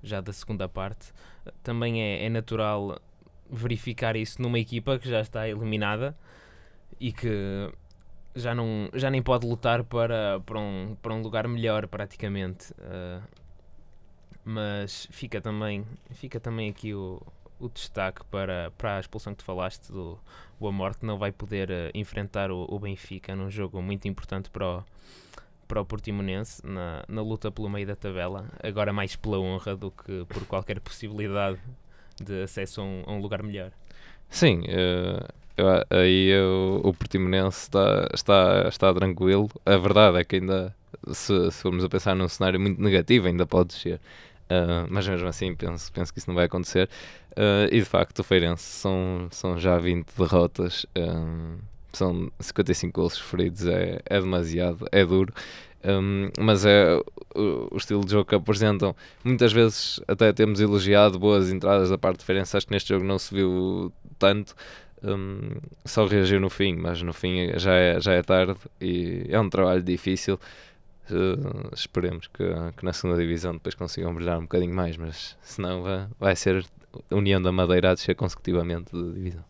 já 0.02 0.20
da 0.20 0.32
segunda 0.32 0.68
parte. 0.68 1.12
Também 1.62 2.02
é, 2.02 2.24
é 2.24 2.28
natural 2.28 3.00
verificar 3.48 4.16
isso 4.16 4.42
numa 4.42 4.58
equipa 4.58 4.98
que 4.98 5.08
já 5.08 5.20
está 5.20 5.48
eliminada 5.48 6.16
e 6.98 7.12
que 7.12 7.72
já, 8.34 8.56
não, 8.56 8.90
já 8.92 9.08
nem 9.08 9.22
pode 9.22 9.46
lutar 9.46 9.84
para, 9.84 10.40
para, 10.40 10.58
um, 10.58 10.96
para 11.00 11.14
um 11.14 11.22
lugar 11.22 11.46
melhor, 11.46 11.86
praticamente. 11.86 12.72
Uh, 12.72 13.22
mas 14.44 15.06
fica 15.12 15.40
também, 15.40 15.86
fica 16.10 16.40
também 16.40 16.70
aqui 16.70 16.92
o, 16.92 17.22
o 17.60 17.68
destaque 17.68 18.24
para, 18.26 18.70
para 18.76 18.96
a 18.96 19.00
expulsão 19.00 19.34
que 19.34 19.38
tu 19.38 19.44
falaste 19.44 19.90
do 19.90 20.18
o 20.60 20.66
Amorte 20.66 21.04
não 21.04 21.18
vai 21.18 21.30
poder 21.30 21.70
uh, 21.70 21.90
enfrentar 21.94 22.50
o, 22.50 22.66
o, 22.68 22.78
Benfica 22.78 23.34
num 23.36 23.50
jogo 23.50 23.80
muito 23.80 24.08
importante 24.08 24.50
para 24.50 24.66
o, 24.66 24.84
para 25.68 25.80
o 25.80 25.84
Portimonense 25.84 26.60
na, 26.66 27.04
na 27.08 27.22
luta 27.22 27.50
pelo 27.50 27.68
meio 27.68 27.86
da 27.86 27.94
tabela, 27.94 28.48
agora 28.62 28.92
mais 28.92 29.14
pela 29.14 29.38
honra 29.38 29.76
do 29.76 29.90
que 29.90 30.24
por 30.28 30.44
qualquer 30.46 30.80
possibilidade 30.80 31.58
de 32.20 32.42
acesso 32.42 32.80
a 32.80 32.84
um, 32.84 33.02
a 33.06 33.12
um 33.12 33.20
lugar 33.20 33.42
melhor. 33.42 33.70
Sim, 34.28 34.62
uh, 34.62 35.32
eu, 35.56 35.66
aí 35.90 36.28
eu, 36.28 36.80
o 36.84 36.92
Portimonense 36.92 37.62
está, 37.62 38.08
está, 38.12 38.68
está 38.68 38.94
tranquilo. 38.94 39.48
A 39.64 39.76
verdade 39.76 40.18
é 40.18 40.24
que 40.24 40.36
ainda, 40.36 40.74
se, 41.12 41.50
se 41.50 41.62
formos 41.62 41.84
a 41.84 41.88
pensar 41.88 42.14
num 42.14 42.28
cenário 42.28 42.60
muito 42.60 42.80
negativo, 42.82 43.26
ainda 43.26 43.46
pode 43.46 43.74
ser. 43.74 44.00
Uh, 44.50 44.88
mas 44.88 45.06
mesmo 45.06 45.28
assim 45.28 45.54
penso, 45.54 45.92
penso 45.92 46.12
que 46.12 46.18
isso 46.18 46.28
não 46.28 46.34
vai 46.34 46.46
acontecer. 46.46 46.88
Uh, 47.32 47.68
e 47.70 47.80
de 47.80 47.84
facto, 47.84 48.20
o 48.20 48.24
Feirense 48.24 48.62
são, 48.62 49.28
são 49.30 49.58
já 49.58 49.78
20 49.78 50.06
derrotas, 50.16 50.86
um, 50.96 51.58
são 51.92 52.30
55 52.40 53.00
gols 53.00 53.14
sofridos, 53.14 53.66
é, 53.66 54.00
é 54.06 54.20
demasiado, 54.20 54.86
é 54.90 55.04
duro. 55.04 55.32
Um, 55.84 56.30
mas 56.38 56.64
é 56.64 57.00
o, 57.34 57.68
o, 57.72 57.76
estilo 57.76 58.04
de 58.04 58.12
jogo 58.12 58.24
que 58.24 58.34
apresentam. 58.34 58.96
Muitas 59.22 59.52
vezes 59.52 60.00
até 60.08 60.32
temos 60.32 60.60
elogiado 60.60 61.18
boas 61.18 61.50
entradas 61.50 61.90
da 61.90 61.98
parte 61.98 62.16
de 62.16 62.20
diferença. 62.20 62.56
Acho 62.58 62.66
que 62.66 62.72
neste 62.72 62.88
jogo 62.88 63.04
não 63.04 63.18
se 63.18 63.32
viu 63.34 63.92
tanto. 64.18 64.54
Um, 65.02 65.52
só 65.84 66.06
reagiu 66.06 66.40
no 66.40 66.50
fim, 66.50 66.74
mas 66.74 67.00
no 67.02 67.12
fim 67.12 67.52
já 67.56 67.74
é, 67.74 68.00
já 68.00 68.14
é 68.14 68.22
tarde 68.22 68.56
e 68.80 69.26
é 69.28 69.38
um 69.38 69.48
trabalho 69.48 69.82
difícil. 69.82 70.38
Uh, 71.10 71.74
esperemos 71.74 72.26
que, 72.26 72.44
que, 72.76 72.84
na 72.84 72.92
segunda 72.92 73.18
divisão 73.18 73.52
depois 73.52 73.74
consigam 73.74 74.14
brilhar 74.14 74.38
um 74.38 74.42
bocadinho 74.42 74.74
mais, 74.74 74.96
mas 74.96 75.36
senão 75.40 75.82
vai, 75.82 76.06
vai 76.18 76.36
ser 76.36 76.66
União 77.10 77.40
da 77.40 77.52
Madeira 77.52 77.90
a 77.90 77.94
descer 77.94 78.14
consecutivamente 78.14 78.92
de 78.92 79.12
divisão. 79.12 79.44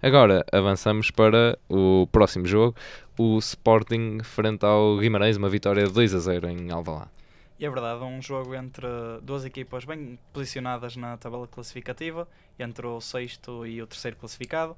Agora 0.00 0.44
avançamos 0.52 1.10
para 1.10 1.58
o 1.68 2.06
próximo 2.12 2.46
jogo, 2.46 2.76
o 3.18 3.38
Sporting 3.38 4.20
frente 4.22 4.64
ao 4.64 4.96
Guimarães, 4.98 5.36
uma 5.36 5.48
vitória 5.48 5.84
de 5.84 5.92
2 5.92 6.14
a 6.14 6.18
0 6.18 6.48
em 6.48 6.70
Alvalade. 6.70 7.10
E 7.58 7.66
é 7.66 7.70
verdade, 7.70 8.04
um 8.04 8.22
jogo 8.22 8.54
entre 8.54 8.86
duas 9.20 9.44
equipas 9.44 9.84
bem 9.84 10.16
posicionadas 10.32 10.96
na 10.96 11.16
tabela 11.16 11.48
classificativa, 11.48 12.28
entre 12.56 12.86
o 12.86 13.00
sexto 13.00 13.66
e 13.66 13.82
o 13.82 13.86
terceiro 13.88 14.16
classificado, 14.16 14.76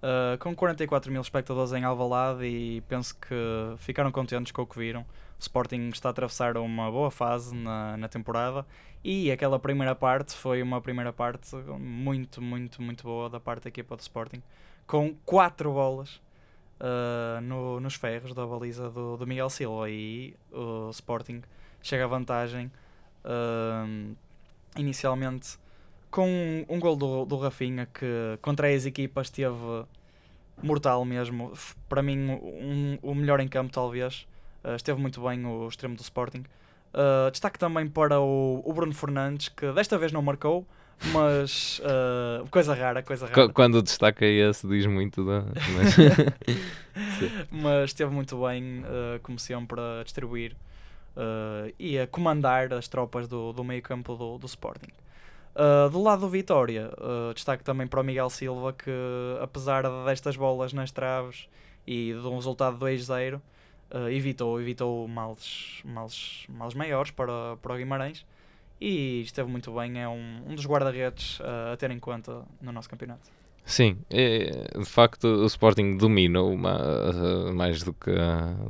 uh, 0.00 0.38
com 0.38 0.54
44 0.54 1.10
mil 1.10 1.20
espectadores 1.20 1.72
em 1.72 1.82
Alvalade 1.82 2.44
e 2.44 2.80
penso 2.82 3.16
que 3.16 3.34
ficaram 3.78 4.12
contentes 4.12 4.52
com 4.52 4.62
o 4.62 4.66
que 4.66 4.78
viram. 4.78 5.04
O 5.40 5.42
Sporting 5.42 5.88
está 5.88 6.10
a 6.10 6.12
atravessar 6.12 6.58
uma 6.58 6.90
boa 6.90 7.10
fase 7.10 7.54
na, 7.54 7.96
na 7.96 8.08
temporada 8.08 8.66
e 9.02 9.32
aquela 9.32 9.58
primeira 9.58 9.94
parte 9.94 10.34
foi 10.34 10.62
uma 10.62 10.82
primeira 10.82 11.14
parte 11.14 11.56
muito, 11.56 12.42
muito, 12.42 12.82
muito 12.82 13.04
boa 13.04 13.30
da 13.30 13.40
parte 13.40 13.62
da 13.62 13.68
equipa 13.68 13.96
do 13.96 14.00
Sporting, 14.00 14.42
com 14.86 15.14
quatro 15.24 15.72
bolas 15.72 16.20
uh, 16.78 17.40
no, 17.40 17.80
nos 17.80 17.94
ferros 17.94 18.34
da 18.34 18.44
baliza 18.46 18.90
do, 18.90 19.16
do 19.16 19.26
Miguel 19.26 19.48
Silva 19.48 19.88
e 19.88 20.36
o 20.52 20.90
Sporting 20.90 21.40
chega 21.82 22.04
à 22.04 22.06
vantagem 22.06 22.70
uh, 23.24 24.14
inicialmente 24.76 25.58
com 26.10 26.28
um, 26.28 26.66
um 26.68 26.78
gol 26.78 26.96
do, 26.96 27.24
do 27.24 27.38
Rafinha 27.38 27.86
que 27.86 28.38
contra 28.42 28.68
as 28.70 28.84
equipas 28.84 29.28
esteve 29.28 29.86
mortal 30.62 31.02
mesmo. 31.06 31.54
Para 31.88 32.02
mim, 32.02 32.28
um, 32.30 32.98
o 33.00 33.14
melhor 33.14 33.40
em 33.40 33.48
campo, 33.48 33.72
talvez. 33.72 34.28
Uh, 34.64 34.76
esteve 34.76 35.00
muito 35.00 35.20
bem 35.22 35.44
o 35.46 35.66
extremo 35.66 35.96
do 35.96 36.02
Sporting. 36.02 36.44
Uh, 36.92 37.30
destaque 37.30 37.58
também 37.58 37.88
para 37.88 38.20
o, 38.20 38.62
o, 38.64 38.72
Bruno 38.72 38.92
Fernandes, 38.92 39.48
que 39.48 39.72
desta 39.72 39.96
vez 39.96 40.12
não 40.12 40.20
marcou, 40.20 40.66
mas 41.12 41.80
uh, 41.80 42.46
coisa 42.50 42.74
rara, 42.74 43.02
coisa 43.02 43.26
rara. 43.26 43.48
Quando 43.52 43.76
o 43.76 43.82
destaque 43.82 44.24
é 44.24 44.48
esse, 44.50 44.66
diz 44.66 44.86
muito 44.86 45.24
da. 45.24 45.44
Mas, 46.90 47.50
mas 47.50 47.90
esteve 47.90 48.12
muito 48.12 48.40
bem, 48.44 48.80
uh, 48.80 49.20
como 49.22 49.38
sempre, 49.38 49.80
a 49.80 50.02
distribuir 50.02 50.56
e 51.78 51.98
a 51.98 52.06
comandar 52.06 52.72
as 52.72 52.88
tropas 52.88 53.28
do, 53.28 53.52
do 53.52 53.62
meio 53.62 53.82
campo 53.82 54.16
do, 54.16 54.38
do 54.38 54.46
Sporting. 54.46 54.90
Do 55.90 56.02
lado 56.02 56.20
do 56.20 56.28
Vitória, 56.28 56.90
destaque 57.34 57.62
também 57.62 57.86
para 57.86 58.00
o 58.00 58.04
Miguel 58.04 58.30
Silva, 58.30 58.72
que 58.72 58.90
apesar 59.42 59.84
destas 60.06 60.36
bolas 60.36 60.72
nas 60.72 60.90
traves 60.90 61.48
e 61.86 62.12
de 62.12 62.26
um 62.26 62.36
resultado 62.36 62.78
2-0, 62.78 63.40
evitou, 64.10 64.60
evitou 64.60 65.06
males, 65.08 65.82
males, 65.84 66.44
males 66.48 66.74
maiores 66.74 67.10
para, 67.10 67.56
para 67.60 67.74
o 67.74 67.76
Guimarães 67.76 68.24
e 68.80 69.22
esteve 69.22 69.50
muito 69.50 69.72
bem. 69.72 70.00
É 70.00 70.08
um, 70.08 70.42
um 70.46 70.54
dos 70.54 70.66
guarda-redes 70.66 71.38
a 71.72 71.76
ter 71.76 71.90
em 71.90 71.98
conta 71.98 72.42
no 72.60 72.72
nosso 72.72 72.88
campeonato. 72.88 73.30
Sim, 73.64 73.98
é, 74.08 74.78
de 74.78 74.86
facto 74.86 75.24
o 75.24 75.46
Sporting 75.46 75.96
dominou 75.96 76.56
mais 76.56 77.82
do 77.82 77.92
que, 77.92 78.10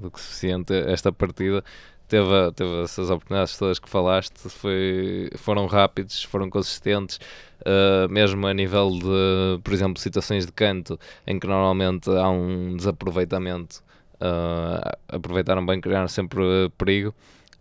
do 0.01 0.11
que 0.11 0.21
suficiente 0.21 0.75
esta 0.75 1.13
partida 1.13 1.65
teve, 2.11 2.53
teve 2.57 2.83
essas 2.83 3.09
oportunidades 3.09 3.57
todas 3.57 3.79
que 3.79 3.89
falaste, 3.89 4.49
foi, 4.49 5.31
foram 5.37 5.67
rápidos, 5.67 6.25
foram 6.25 6.51
consistentes, 6.51 7.21
uh, 7.61 8.09
mesmo 8.11 8.47
a 8.47 8.53
nível 8.53 8.91
de, 8.91 9.63
por 9.63 9.73
exemplo, 9.73 10.01
situações 10.01 10.45
de 10.45 10.53
canto, 10.53 10.99
em 11.27 11.39
que 11.39 11.47
normalmente 11.47 12.11
há 12.11 12.29
um 12.29 12.77
desaproveitamento, 12.77 13.83
uh, 14.21 14.99
aproveitaram 15.09 15.65
bem, 15.65 15.81
criaram 15.81 16.09
sempre 16.09 16.43
perigo. 16.77 17.15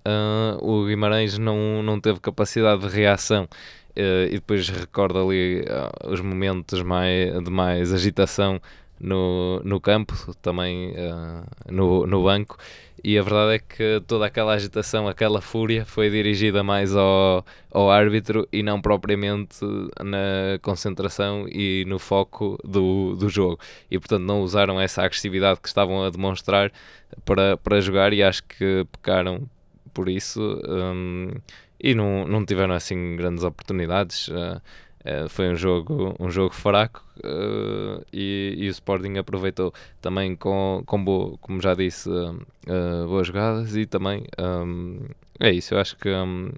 Uh, 0.06 0.64
o 0.64 0.86
Guimarães 0.86 1.38
não, 1.38 1.84
não 1.84 2.00
teve 2.00 2.20
capacidade 2.20 2.88
de 2.88 2.96
reação 2.96 3.48
e 3.96 4.36
depois 4.36 4.70
recorda 4.70 5.20
ali 5.20 5.66
os 6.08 6.22
momentos 6.22 6.82
mais, 6.82 7.44
de 7.44 7.52
mais 7.52 7.92
agitação 7.92 8.62
no, 8.98 9.60
no 9.66 9.82
campo, 9.82 10.14
também 10.42 10.94
no, 11.70 12.08
no 12.08 12.24
banco 12.24 12.58
e 13.04 13.18
a 13.18 13.22
verdade 13.22 13.56
é 13.56 13.60
que 13.60 14.04
toda 14.08 14.26
aquela 14.26 14.54
agitação, 14.54 15.08
aquela 15.08 15.42
fúria 15.42 15.86
foi 15.86 16.10
dirigida 16.10 16.64
mais 16.64 16.96
ao, 16.96 17.46
ao 17.72 17.90
árbitro 17.90 18.48
e 18.52 18.62
não 18.64 18.82
propriamente 18.82 19.58
na 20.04 20.60
concentração 20.62 21.48
e 21.48 21.86
no 21.88 22.00
foco 22.00 22.58
do, 22.64 23.16
do 23.16 23.30
jogo. 23.30 23.60
E 23.90 23.98
portanto 23.98 24.24
não 24.24 24.42
usaram 24.42 24.80
essa 24.80 25.02
agressividade 25.04 25.60
que 25.62 25.68
estavam 25.68 26.04
a 26.04 26.10
demonstrar 26.10 26.72
para, 27.26 27.58
para 27.58 27.82
jogar 27.82 28.14
e 28.14 28.22
acho 28.24 28.44
que 28.44 28.86
pecaram 28.92 29.50
por 29.94 30.10
isso 30.10 30.62
um, 30.68 31.32
e 31.80 31.96
não, 31.96 32.28
não 32.28 32.46
tiveram 32.46 32.74
assim 32.74 33.16
grandes 33.16 33.44
oportunidades. 33.44 34.28
Uh, 34.28 34.62
Uh, 35.06 35.30
foi 35.30 35.50
um 35.50 35.56
jogo, 35.56 36.14
um 36.20 36.30
jogo 36.30 36.54
fraco 36.54 37.06
uh, 37.24 38.06
e, 38.12 38.56
e, 38.58 38.68
o 38.68 38.72
Sporting 38.72 39.18
aproveitou 39.18 39.74
também 40.02 40.36
com, 40.36 40.84
com 40.86 41.02
boa, 41.02 41.38
como 41.38 41.62
já 41.62 41.74
disse, 41.74 42.10
uh, 42.10 43.08
boas 43.08 43.28
jogadas 43.28 43.78
e 43.78 43.86
também 43.86 44.26
um, 44.38 45.00
é 45.40 45.52
isso. 45.52 45.74
Eu 45.74 45.80
acho 45.80 45.96
que 45.96 46.10
um, 46.10 46.52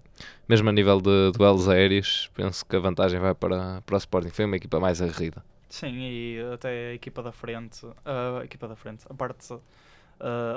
mesmo 0.49 0.67
a 0.69 0.71
nível 0.71 0.99
de 0.99 1.31
duelos 1.37 1.69
aéreos, 1.69 2.31
penso 2.33 2.65
que 2.65 2.75
a 2.75 2.79
vantagem 2.79 3.19
vai 3.19 3.35
para, 3.35 3.81
para 3.81 3.95
o 3.95 3.97
Sporting. 3.97 4.29
Foi 4.29 4.45
uma 4.45 4.55
equipa 4.55 4.79
mais 4.79 4.99
aguerrida. 5.01 5.43
Sim, 5.69 5.99
e 5.99 6.39
até 6.51 6.89
a 6.89 6.93
equipa 6.95 7.21
da 7.21 7.31
frente, 7.31 7.85
a 8.03 8.43
equipa 8.43 8.67
da 8.67 8.75
frente, 8.75 9.05
a 9.07 9.13
parte 9.13 9.53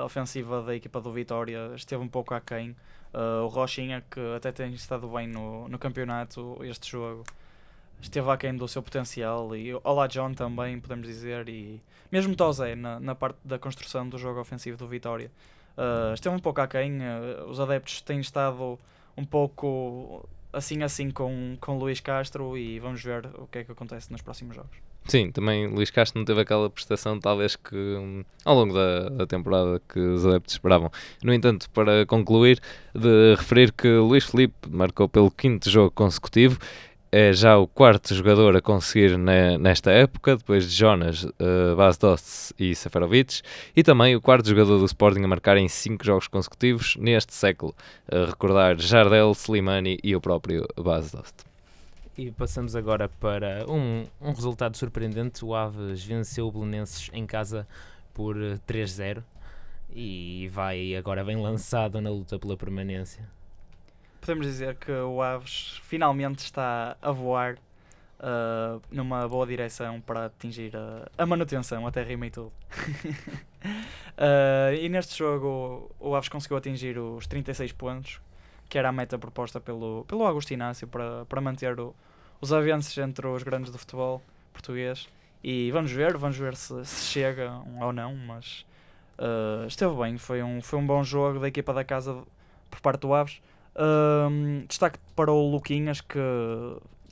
ofensiva 0.03 0.61
da 0.61 0.75
equipa 0.75 0.99
do 0.99 1.11
Vitória 1.11 1.71
esteve 1.75 2.03
um 2.03 2.07
pouco 2.07 2.33
aquém. 2.33 2.75
o 3.13 3.47
Rochinha, 3.47 4.03
que 4.11 4.19
até 4.35 4.51
tem 4.51 4.73
estado 4.73 5.07
bem 5.07 5.27
no, 5.27 5.69
no 5.69 5.79
campeonato, 5.79 6.57
este 6.63 6.91
jogo 6.91 7.23
esteve 8.01 8.29
aquém 8.29 8.55
do 8.55 8.67
seu 8.67 8.81
potencial 8.81 9.55
e 9.55 9.73
Olá 9.83 10.07
John 10.07 10.33
também, 10.33 10.79
podemos 10.79 11.07
dizer, 11.07 11.47
e 11.49 11.81
mesmo 12.11 12.35
Tozé 12.35 12.75
na, 12.75 12.99
na 12.99 13.15
parte 13.15 13.37
da 13.43 13.59
construção 13.59 14.07
do 14.07 14.17
jogo 14.17 14.39
ofensivo 14.39 14.77
do 14.77 14.87
Vitória. 14.87 15.31
Uh, 15.77 16.13
esteve 16.13 16.35
um 16.35 16.39
pouco 16.39 16.61
aquém, 16.61 16.99
uh, 16.99 17.49
os 17.49 17.59
adeptos 17.59 18.01
têm 18.01 18.19
estado 18.19 18.79
um 19.17 19.25
pouco 19.25 20.27
assim 20.53 20.81
assim 20.83 21.11
com, 21.11 21.57
com 21.59 21.77
Luís 21.77 21.99
Castro 21.99 22.57
e 22.57 22.79
vamos 22.79 23.03
ver 23.03 23.29
o 23.37 23.47
que 23.47 23.59
é 23.59 23.63
que 23.63 23.71
acontece 23.71 24.11
nos 24.11 24.21
próximos 24.21 24.55
jogos. 24.55 24.77
Sim, 25.07 25.31
também 25.31 25.67
Luís 25.67 25.91
Castro 25.91 26.19
não 26.19 26.25
teve 26.25 26.41
aquela 26.41 26.67
prestação 26.67 27.19
talvez 27.19 27.55
que 27.55 27.75
um, 27.75 28.23
ao 28.43 28.55
longo 28.55 28.73
da, 28.73 29.09
da, 29.09 29.27
temporada 29.27 29.79
que 29.87 29.99
os 29.99 30.25
adeptos 30.25 30.55
esperavam. 30.55 30.91
No 31.23 31.31
entanto, 31.31 31.69
para 31.69 32.07
concluir, 32.07 32.59
de 32.93 33.35
referir 33.35 33.71
que 33.71 33.87
Luís 33.87 34.25
Felipe 34.25 34.55
marcou 34.67 35.07
pelo 35.07 35.29
quinto 35.29 35.69
jogo 35.69 35.91
consecutivo 35.91 36.57
é 37.11 37.31
já 37.33 37.57
o 37.57 37.67
quarto 37.67 38.13
jogador 38.13 38.55
a 38.55 38.61
conseguir 38.61 39.17
ne, 39.17 39.57
nesta 39.57 39.91
época, 39.91 40.35
depois 40.35 40.69
de 40.69 40.75
Jonas, 40.75 41.23
uh, 41.23 41.75
Bas 41.75 41.97
Dost 41.97 42.53
e 42.59 42.75
Seferovic, 42.75 43.41
e 43.75 43.83
também 43.83 44.15
o 44.15 44.21
quarto 44.21 44.49
jogador 44.49 44.79
do 44.79 44.85
Sporting 44.85 45.23
a 45.23 45.27
marcar 45.27 45.57
em 45.57 45.67
cinco 45.67 46.05
jogos 46.05 46.27
consecutivos 46.27 46.95
neste 46.97 47.33
século, 47.33 47.73
a 48.11 48.25
recordar 48.25 48.79
Jardel, 48.79 49.31
Slimani 49.31 49.97
e 50.03 50.15
o 50.15 50.21
próprio 50.21 50.67
Bas 50.77 51.11
Dost. 51.11 51.35
E 52.17 52.31
passamos 52.31 52.75
agora 52.75 53.09
para 53.09 53.65
um, 53.69 54.05
um 54.21 54.31
resultado 54.31 54.77
surpreendente. 54.77 55.43
O 55.43 55.53
Aves 55.53 56.03
venceu 56.03 56.47
o 56.47 56.51
Belenenses 56.51 57.09
em 57.13 57.25
casa 57.25 57.67
por 58.13 58.35
3-0 58.67 59.21
e 59.93 60.49
vai 60.51 60.95
agora 60.95 61.23
bem 61.23 61.35
lançado 61.35 61.99
na 61.99 62.09
luta 62.09 62.39
pela 62.39 62.55
permanência 62.55 63.34
podemos 64.25 64.47
dizer 64.47 64.73
que 64.77 64.91
o 64.91 65.21
Aves 65.21 65.79
finalmente 65.83 66.39
está 66.39 66.97
a 66.99 67.11
voar 67.11 67.59
uh, 68.19 68.81
numa 68.89 69.27
boa 69.27 69.45
direção 69.45 70.01
para 70.01 70.25
atingir 70.25 70.75
a, 70.75 71.07
a 71.15 71.27
manutenção, 71.27 71.85
até 71.85 72.01
rima 72.01 72.25
e 72.25 72.31
tudo. 72.31 72.51
uh, 74.17 74.73
e 74.81 74.89
neste 74.89 75.15
jogo 75.15 75.91
o 75.99 76.15
Aves 76.15 76.27
conseguiu 76.27 76.57
atingir 76.57 76.97
os 76.97 77.27
36 77.27 77.71
pontos, 77.73 78.19
que 78.67 78.79
era 78.79 78.89
a 78.89 78.91
meta 78.91 79.15
proposta 79.19 79.59
pelo, 79.59 80.03
pelo 80.07 80.25
Agostinácio 80.25 80.87
para, 80.87 81.23
para 81.25 81.39
manter 81.39 81.79
o, 81.79 81.93
os 82.41 82.51
avanços 82.51 82.97
entre 82.97 83.27
os 83.27 83.43
grandes 83.43 83.71
do 83.71 83.77
futebol 83.77 84.23
português. 84.51 85.07
E 85.43 85.69
vamos 85.69 85.91
ver, 85.91 86.17
vamos 86.17 86.35
ver 86.35 86.55
se, 86.55 86.83
se 86.83 87.05
chega 87.11 87.61
ou 87.79 87.93
não, 87.93 88.15
mas 88.15 88.65
uh, 89.19 89.67
esteve 89.67 89.93
bem, 89.93 90.17
foi 90.17 90.41
um, 90.41 90.63
foi 90.63 90.79
um 90.79 90.87
bom 90.87 91.03
jogo 91.03 91.37
da 91.37 91.47
equipa 91.47 91.71
da 91.75 91.83
casa 91.83 92.23
por 92.71 92.81
parte 92.81 93.01
do 93.01 93.13
Aves. 93.13 93.39
Um, 93.77 94.65
destaque 94.67 94.99
para 95.15 95.31
o 95.31 95.49
Luquinhas, 95.49 96.01
que 96.01 96.19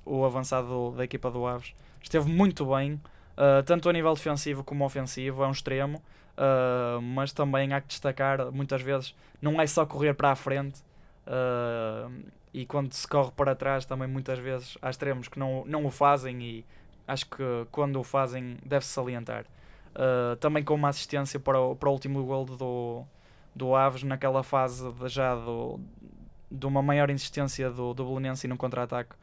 o 0.05 0.25
avançado 0.25 0.91
da 0.91 1.03
equipa 1.03 1.29
do 1.29 1.45
Aves 1.45 1.73
esteve 2.01 2.29
muito 2.29 2.65
bem, 2.65 2.93
uh, 2.93 3.63
tanto 3.65 3.89
a 3.89 3.93
nível 3.93 4.13
defensivo 4.13 4.63
como 4.63 4.85
ofensivo, 4.85 5.43
é 5.43 5.47
um 5.47 5.51
extremo. 5.51 6.01
Uh, 6.35 6.99
mas 6.99 7.31
também 7.31 7.73
há 7.73 7.79
que 7.79 7.89
destacar, 7.89 8.51
muitas 8.51 8.81
vezes, 8.81 9.15
não 9.39 9.61
é 9.61 9.67
só 9.67 9.85
correr 9.85 10.15
para 10.15 10.31
a 10.31 10.35
frente, 10.35 10.79
uh, 11.27 12.11
e 12.51 12.65
quando 12.65 12.91
se 12.91 13.07
corre 13.07 13.31
para 13.31 13.53
trás, 13.53 13.85
também 13.85 14.07
muitas 14.07 14.39
vezes 14.39 14.75
há 14.81 14.89
extremos 14.89 15.27
que 15.27 15.37
não, 15.37 15.63
não 15.67 15.85
o 15.85 15.91
fazem, 15.91 16.41
e 16.41 16.65
acho 17.07 17.27
que 17.27 17.43
quando 17.71 17.99
o 17.99 18.03
fazem, 18.03 18.57
deve-se 18.65 18.91
salientar. 18.91 19.45
Também 20.39 20.63
com 20.63 20.73
uma 20.73 20.89
assistência 20.89 21.39
para 21.39 21.59
o, 21.59 21.75
para 21.75 21.87
o 21.87 21.91
último 21.91 22.23
gol 22.23 22.45
do, 22.45 23.03
do 23.55 23.75
Aves, 23.75 24.01
naquela 24.01 24.41
fase 24.41 24.91
já 25.05 25.35
do, 25.35 25.79
de 26.53 26.65
uma 26.67 26.81
maior 26.81 27.09
insistência 27.09 27.69
do, 27.71 27.93
do 27.93 28.05
Belenense 28.05 28.47
no 28.47 28.55
contra-ataque. 28.55 29.15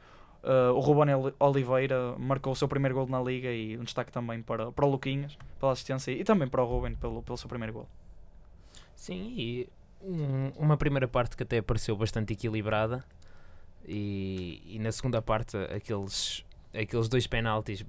Uh, 0.43 0.73
o 0.75 0.81
Ruben 0.81 1.15
Oliveira 1.39 2.17
marcou 2.19 2.55
o 2.55 2.57
seu 2.57 2.67
primeiro 2.67 2.95
gol 2.95 3.07
na 3.07 3.21
Liga 3.21 3.53
e 3.53 3.77
um 3.77 3.85
destaque 3.85 4.11
também 4.11 4.43
para, 4.43 4.73
para 4.73 4.87
o 4.87 4.91
Luquinhas 4.91 5.37
pela 5.59 5.73
assistência 5.73 6.13
e 6.13 6.25
também 6.25 6.49
para 6.49 6.63
o 6.63 6.67
Ruben 6.67 6.95
pelo, 6.95 7.23
pelo 7.23 7.37
seu 7.37 7.49
primeiro 7.49 7.75
gol. 7.75 7.89
Sim, 8.97 9.35
e 9.37 9.69
um, 10.03 10.51
uma 10.57 10.79
primeira 10.79 11.07
parte 11.07 11.37
que 11.37 11.43
até 11.43 11.61
pareceu 11.61 11.95
bastante 11.95 12.33
equilibrada 12.33 13.05
e, 13.87 14.63
e 14.65 14.79
na 14.79 14.91
segunda 14.91 15.21
parte 15.21 15.59
aqueles, 15.75 16.45
aqueles 16.73 17.09
dois 17.09 17.27
penaltis 17.27 17.85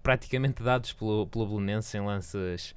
praticamente 0.00 0.62
dados 0.62 0.92
pelo, 0.92 1.26
pelo 1.26 1.46
Belenense 1.46 1.96
em 1.96 2.00
lances 2.00 2.76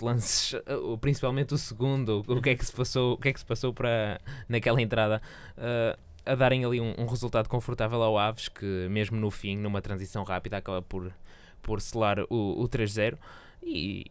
lances, 0.00 0.54
principalmente 1.00 1.54
o 1.54 1.58
segundo, 1.58 2.24
o 2.26 2.42
que 2.42 2.50
é 2.50 2.54
que 2.54 2.64
se 2.64 2.72
passou, 2.72 3.14
o 3.14 3.18
que 3.18 3.28
é 3.28 3.32
que 3.32 3.38
se 3.38 3.46
passou 3.46 3.72
para 3.72 4.20
naquela 4.48 4.80
entrada. 4.80 5.20
Uh, 5.56 5.98
a 6.26 6.34
darem 6.34 6.64
ali 6.64 6.80
um, 6.80 6.94
um, 6.98 7.06
resultado 7.06 7.48
confortável 7.48 8.02
ao 8.02 8.18
Aves, 8.18 8.48
que 8.48 8.86
mesmo 8.88 9.16
no 9.16 9.30
fim, 9.30 9.58
numa 9.58 9.82
transição 9.82 10.24
rápida, 10.24 10.56
acaba 10.56 10.80
por, 10.80 11.12
por 11.62 11.80
selar 11.80 12.20
o, 12.30 12.62
o 12.62 12.68
3-0. 12.68 13.18
E 13.62 14.06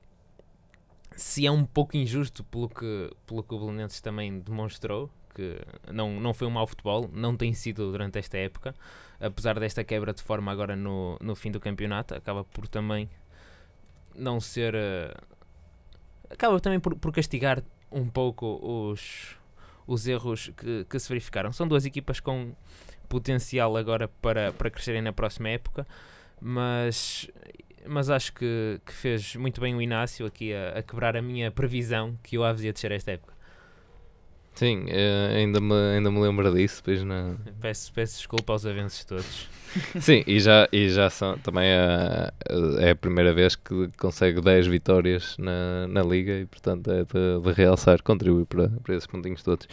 se 1.15 1.45
é 1.45 1.51
um 1.51 1.65
pouco 1.65 1.97
injusto 1.97 2.43
pelo 2.43 2.69
que, 2.69 3.11
pelo 3.25 3.43
que 3.43 3.53
o 3.53 3.59
Belenenses 3.59 3.99
também 3.99 4.39
demonstrou, 4.39 5.09
que 5.33 5.59
não, 5.91 6.19
não 6.19 6.33
foi 6.33 6.47
um 6.47 6.51
mau 6.51 6.67
futebol, 6.67 7.09
não 7.11 7.35
tem 7.35 7.53
sido 7.53 7.91
durante 7.91 8.19
esta 8.19 8.37
época, 8.37 8.75
apesar 9.19 9.59
desta 9.59 9.83
quebra 9.83 10.13
de 10.13 10.21
forma 10.21 10.51
agora 10.51 10.75
no, 10.75 11.17
no 11.19 11.35
fim 11.35 11.51
do 11.51 11.59
campeonato, 11.59 12.13
acaba 12.13 12.43
por 12.43 12.67
também 12.67 13.09
não 14.15 14.39
ser. 14.39 14.75
Acaba 16.29 16.59
também 16.59 16.79
por, 16.79 16.95
por 16.95 17.11
castigar 17.11 17.63
um 17.91 18.07
pouco 18.07 18.59
os, 18.61 19.37
os 19.85 20.07
erros 20.07 20.51
que, 20.57 20.85
que 20.89 20.99
se 20.99 21.07
verificaram. 21.09 21.51
São 21.51 21.67
duas 21.67 21.85
equipas 21.85 22.19
com 22.19 22.53
potencial 23.07 23.77
agora 23.77 24.07
para, 24.07 24.51
para 24.53 24.71
crescerem 24.71 25.01
na 25.01 25.13
próxima 25.13 25.49
época, 25.49 25.85
mas, 26.41 27.29
mas 27.85 28.09
acho 28.09 28.33
que, 28.33 28.81
que 28.85 28.93
fez 28.93 29.35
muito 29.35 29.61
bem 29.61 29.75
o 29.75 29.81
Inácio 29.81 30.25
aqui 30.25 30.53
a, 30.53 30.79
a 30.79 30.83
quebrar 30.83 31.15
a 31.15 31.21
minha 31.21 31.51
previsão 31.51 32.17
que 32.23 32.37
o 32.37 32.43
Aves 32.43 32.63
ia 32.63 32.73
descer 32.73 32.91
esta 32.91 33.11
época. 33.11 33.32
Sim, 34.53 34.85
eh, 34.87 35.35
ainda, 35.37 35.59
me, 35.59 35.73
ainda 35.95 36.11
me 36.11 36.19
lembro 36.19 36.53
disso. 36.53 36.77
Depois 36.77 37.03
na... 37.03 37.35
peço, 37.59 37.91
peço 37.91 38.17
desculpa 38.17 38.53
aos 38.53 38.65
avanços 38.65 39.03
todos. 39.03 39.49
Sim, 39.99 40.23
e 40.27 40.39
já, 40.39 40.69
e 40.71 40.89
já 40.89 41.09
são 41.09 41.37
também 41.39 41.73
a, 41.73 42.31
é 42.79 42.91
a 42.91 42.95
primeira 42.95 43.33
vez 43.33 43.55
que 43.55 43.89
consegue 43.97 44.39
10 44.39 44.67
vitórias 44.67 45.35
na, 45.39 45.87
na 45.87 46.03
Liga 46.03 46.33
e, 46.33 46.45
portanto, 46.45 46.91
é 46.91 47.03
de, 47.03 47.41
de 47.41 47.51
realçar, 47.51 48.03
contribui 48.03 48.45
para, 48.45 48.69
para 48.83 48.95
esses 48.95 49.07
pontinhos 49.07 49.41
todos. 49.41 49.65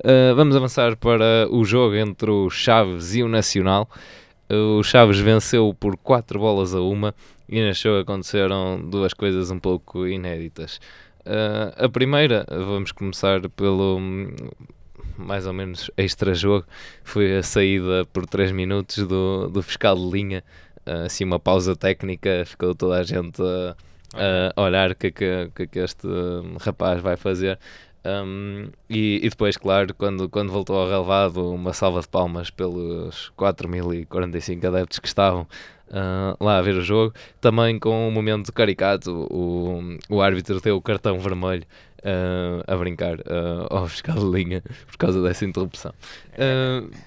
Uh, 0.00 0.34
vamos 0.34 0.54
avançar 0.54 0.96
para 0.96 1.48
o 1.50 1.64
jogo 1.64 1.94
entre 1.94 2.30
o 2.30 2.50
Chaves 2.50 3.14
e 3.14 3.22
o 3.22 3.28
Nacional. 3.28 3.88
O 4.48 4.82
Chaves 4.82 5.18
venceu 5.18 5.74
por 5.80 5.96
4 5.96 6.38
bolas 6.38 6.74
a 6.74 6.80
uma 6.80 7.14
e 7.48 7.72
jogo 7.72 8.00
aconteceram 8.00 8.80
duas 8.80 9.14
coisas 9.14 9.50
um 9.50 9.58
pouco 9.58 10.06
inéditas. 10.06 10.80
Uh, 11.26 11.84
a 11.84 11.88
primeira, 11.88 12.46
vamos 12.48 12.92
começar 12.92 13.48
pelo 13.50 14.00
mais 15.18 15.44
ou 15.46 15.52
menos 15.52 15.90
extra-jogo, 15.96 16.64
foi 17.02 17.38
a 17.38 17.42
saída 17.42 18.04
por 18.12 18.26
3 18.26 18.52
minutos 18.52 18.98
do, 19.06 19.48
do 19.48 19.60
fiscal 19.60 19.96
de 19.96 20.08
linha. 20.08 20.44
Uh, 20.86 21.06
assim, 21.06 21.24
uma 21.24 21.40
pausa 21.40 21.74
técnica, 21.74 22.44
ficou 22.46 22.74
toda 22.76 23.00
a 23.00 23.02
gente 23.02 23.42
a, 23.42 24.52
a 24.54 24.62
olhar 24.62 24.92
o 24.92 24.94
que, 24.94 25.10
que, 25.10 25.50
que, 25.52 25.66
que 25.66 25.78
este 25.80 26.06
rapaz 26.60 27.00
vai 27.02 27.16
fazer. 27.16 27.58
Um, 28.06 28.68
e, 28.88 29.20
e, 29.20 29.28
depois, 29.28 29.56
claro, 29.56 29.92
quando, 29.94 30.28
quando 30.28 30.52
voltou 30.52 30.78
ao 30.78 30.88
relevado, 30.88 31.52
uma 31.52 31.72
salva 31.72 32.00
de 32.00 32.06
palmas 32.06 32.50
pelos 32.50 33.32
4.045 33.36 34.64
adeptos 34.64 35.00
que 35.00 35.08
estavam 35.08 35.44
uh, 35.88 36.44
lá 36.44 36.58
a 36.58 36.62
ver 36.62 36.76
o 36.76 36.82
jogo. 36.82 37.14
Também 37.40 37.78
com 37.78 38.08
um 38.08 38.10
momento 38.10 38.52
caricato, 38.52 39.26
o, 39.30 39.98
o 40.08 40.20
árbitro 40.20 40.60
deu 40.60 40.76
o 40.76 40.82
cartão 40.82 41.18
vermelho 41.18 41.64
uh, 41.98 42.62
a 42.66 42.76
brincar 42.76 43.18
uh, 43.20 43.66
ao 43.70 43.86
fiscal 43.88 44.16
de 44.16 44.26
linha 44.26 44.62
por 44.86 44.96
causa 44.96 45.22
dessa 45.22 45.44
interrupção. 45.44 45.92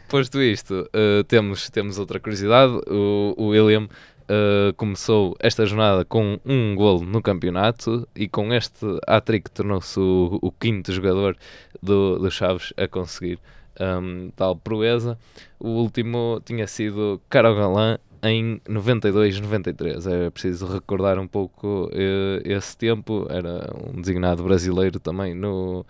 Posto 0.09 0.41
isto, 0.41 0.89
temos, 1.27 1.69
temos 1.69 1.99
outra 1.99 2.19
curiosidade: 2.19 2.73
o, 2.87 3.35
o 3.37 3.47
William. 3.47 3.87
Uh, 4.31 4.71
começou 4.75 5.35
esta 5.39 5.65
jornada 5.65 6.05
com 6.05 6.39
um 6.45 6.75
golo 6.75 7.03
no 7.03 7.19
campeonato 7.19 8.07
e 8.15 8.27
com 8.27 8.53
este 8.53 8.85
hat-trick 9.07 9.49
tornou-se 9.49 9.99
o, 9.99 10.37
o, 10.39 10.51
quinto 10.51 10.91
jogador 10.93 11.35
do, 11.81 12.19
do 12.19 12.29
Chaves 12.29 12.71
a 12.77 12.87
conseguir 12.87 13.39
um, 13.79 14.29
tal 14.35 14.55
proeza. 14.55 15.17
O 15.59 15.69
último 15.69 16.39
tinha 16.45 16.67
sido 16.67 17.19
Caro 17.27 17.55
Galã 17.55 17.97
em 18.23 18.61
92, 18.67 19.39
93. 19.39 20.07
É 20.07 20.29
preciso 20.29 20.67
recordar 20.67 21.19
um 21.19 21.27
pouco 21.27 21.85
uh, 21.85 22.41
esse 22.43 22.77
tempo. 22.77 23.27
Era 23.29 23.69
um 23.93 24.01
designado 24.01 24.43
brasileiro 24.43 24.99
também 24.99 25.33
no, 25.33 25.85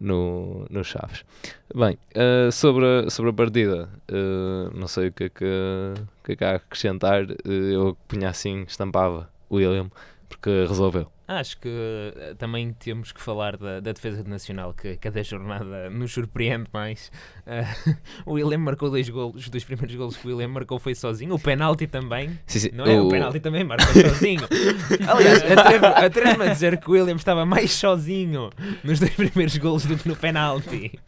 no, 0.00 0.66
no 0.70 0.84
Chaves. 0.84 1.24
Bem, 1.74 1.98
uh, 2.16 2.50
sobre, 2.50 2.84
a, 2.84 3.10
sobre 3.10 3.30
a 3.30 3.34
partida, 3.34 3.88
uh, 4.10 4.76
não 4.76 4.88
sei 4.88 5.08
o 5.08 5.12
que 5.12 5.24
é 5.24 5.28
que, 5.28 5.44
que, 6.24 6.32
é 6.32 6.36
que 6.36 6.44
há 6.44 6.52
a 6.52 6.56
acrescentar. 6.56 7.26
eu 7.44 7.96
punha 8.08 8.28
assim, 8.28 8.64
estampava 8.66 9.28
William, 9.50 9.90
porque 10.28 10.64
resolveu. 10.66 11.10
Acho 11.30 11.58
que 11.58 11.68
uh, 11.68 12.34
também 12.34 12.72
temos 12.72 13.12
que 13.12 13.22
falar 13.22 13.56
da, 13.56 13.78
da, 13.78 13.92
defesa 13.92 14.24
nacional, 14.24 14.74
que 14.74 14.96
cada 14.96 15.22
jornada 15.22 15.88
nos 15.88 16.12
surpreende 16.12 16.66
mais. 16.72 17.12
Uh, 17.46 17.94
o 18.26 18.32
William 18.32 18.58
marcou 18.58 18.90
dois 18.90 19.08
golos, 19.08 19.44
os 19.44 19.48
dois 19.48 19.62
primeiros 19.62 19.94
golos 19.94 20.16
que 20.16 20.26
o 20.26 20.30
William 20.30 20.48
marcou 20.48 20.80
foi 20.80 20.92
sozinho, 20.92 21.32
o 21.32 21.38
penalti 21.38 21.86
também. 21.86 22.36
Sim, 22.48 22.58
sim. 22.58 22.70
Não 22.72 22.84
é? 22.84 23.00
O... 23.00 23.06
o 23.06 23.08
penalti 23.08 23.38
também 23.38 23.62
marcou 23.62 23.92
sozinho. 23.92 24.40
Aliás, 25.06 25.40
atrevo-me 26.04 26.48
a 26.48 26.52
dizer 26.52 26.80
que 26.80 26.90
o 26.90 26.94
William 26.94 27.14
estava 27.14 27.46
mais 27.46 27.70
sozinho 27.70 28.50
nos 28.82 28.98
dois 28.98 29.14
primeiros 29.14 29.56
golos 29.56 29.86
do 29.86 29.96
que 29.96 30.08
no 30.08 30.16
penalti. 30.16 30.98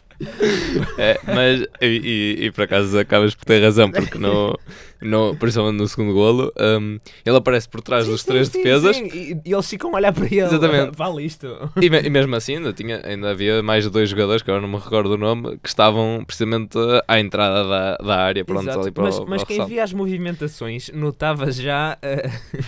É, 0.99 1.19
mas, 1.25 1.61
e, 1.81 1.87
e, 1.87 2.47
e, 2.47 2.51
por 2.51 2.65
acaso 2.65 2.99
acabas 2.99 3.35
por 3.35 3.45
ter 3.45 3.63
razão, 3.63 3.91
porque 3.91 4.19
no, 4.19 4.59
no, 5.01 5.37
principalmente 5.37 5.79
no 5.79 5.89
segundo 5.89 6.13
golo, 6.13 6.53
um, 6.59 6.99
ele 7.25 7.37
aparece 7.37 7.69
por 7.69 7.81
trás 7.81 8.05
sim, 8.05 8.11
dos 8.11 8.23
sim, 8.23 8.29
três 8.29 8.49
sim, 8.49 8.59
defesas 8.59 8.97
e, 8.97 9.41
e, 9.45 9.53
eles 9.53 9.69
ficam 9.69 9.91
a 9.91 9.97
olhar 9.97 10.13
para 10.13 10.27
ele. 10.27 10.43
Exatamente. 10.43 10.97
Vale 10.97 11.25
isto. 11.25 11.47
E, 11.81 11.87
e, 11.87 12.11
mesmo 12.11 12.35
assim, 12.37 12.57
ainda, 12.57 12.73
tinha, 12.73 13.01
ainda 13.05 13.31
havia 13.31 13.63
mais 13.63 13.85
de 13.85 13.91
dois 13.91 14.09
jogadores, 14.09 14.43
que 14.43 14.51
agora 14.51 14.67
não 14.67 14.73
me 14.73 14.83
recordo 14.83 15.15
o 15.15 15.19
nome, 15.19 15.59
que 15.59 15.69
estavam 15.69 16.23
precisamente 16.27 16.79
à 17.09 17.21
entrada 17.21 17.69
da, 17.69 17.97
da 17.97 18.17
área, 18.17 18.45
prontos 18.45 18.77
ali 18.77 18.91
para 18.91 19.05
mas, 19.05 19.19
o 19.19 19.27
Mas 19.27 19.45
quem 19.45 19.65
via 19.67 19.83
as 19.83 19.93
movimentações 19.93 20.91
notava 20.93 21.51
já 21.51 21.99
uh, 22.03 22.65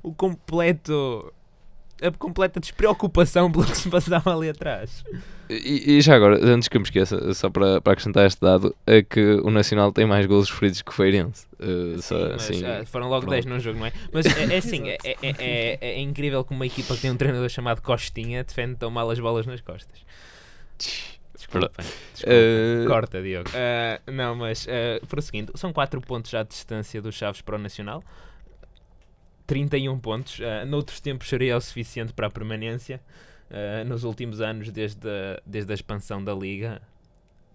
o 0.02 0.14
completo 0.14 1.32
a 2.02 2.10
completa 2.10 2.60
despreocupação 2.60 3.50
pelo 3.50 3.64
que 3.64 3.76
se 3.76 3.88
passava 3.88 4.34
ali 4.34 4.48
atrás. 4.48 5.04
E, 5.48 5.96
e, 5.96 6.00
já 6.00 6.16
agora, 6.16 6.44
antes 6.44 6.68
que 6.68 6.76
eu 6.76 6.80
me 6.80 6.86
esqueça, 6.86 7.32
só 7.32 7.48
para, 7.48 7.80
para 7.80 7.92
acrescentar 7.92 8.26
este 8.26 8.40
dado, 8.40 8.74
é 8.84 9.02
que 9.02 9.20
o 9.44 9.50
Nacional 9.50 9.92
tem 9.92 10.04
mais 10.04 10.26
golos 10.26 10.48
sofridos 10.48 10.82
que 10.82 10.90
o 10.90 10.94
Feirense. 10.94 11.46
Uh, 11.60 12.02
só, 12.02 12.16
assim, 12.34 12.62
foram 12.86 13.08
logo 13.08 13.26
10 13.30 13.46
num 13.46 13.60
jogo, 13.60 13.78
não 13.78 13.86
é? 13.86 13.92
Mas 14.12 14.26
é, 14.26 14.54
é 14.54 14.58
assim, 14.58 14.88
é, 14.90 14.98
é, 15.04 15.16
é, 15.22 15.78
é, 15.80 16.00
incrível 16.00 16.44
que 16.44 16.52
uma 16.52 16.66
equipa 16.66 16.94
que 16.96 17.02
tem 17.02 17.10
um 17.10 17.16
treinador 17.16 17.48
chamado 17.48 17.80
Costinha 17.80 18.42
defende 18.42 18.74
tão 18.74 18.90
mal 18.90 19.08
as 19.08 19.20
bolas 19.20 19.46
nas 19.46 19.60
costas. 19.60 20.00
Desculpa, 21.36 21.70
desculpa. 22.12 22.34
Uh... 22.36 22.86
corta, 22.88 23.22
Diogo. 23.22 23.48
Uh, 23.50 24.10
não, 24.10 24.34
mas 24.34 24.66
uh, 24.66 25.06
prosseguindo, 25.06 25.52
são 25.56 25.72
4 25.72 26.00
pontos 26.00 26.30
já 26.30 26.42
de 26.42 26.48
distância 26.48 27.00
dos 27.00 27.14
Chaves 27.14 27.40
para 27.40 27.54
o 27.54 27.58
Nacional. 27.58 28.02
31 29.46 29.98
pontos. 29.98 30.38
Uh, 30.38 30.66
noutros 30.66 31.00
tempos 31.00 31.28
seria 31.28 31.56
o 31.56 31.60
suficiente 31.60 32.12
para 32.12 32.26
a 32.26 32.30
permanência. 32.30 33.00
Uh, 33.50 33.88
nos 33.88 34.04
últimos 34.04 34.40
anos, 34.40 34.70
desde 34.70 35.08
a, 35.08 35.40
desde 35.46 35.70
a 35.72 35.74
expansão 35.74 36.22
da 36.22 36.34
Liga, 36.34 36.82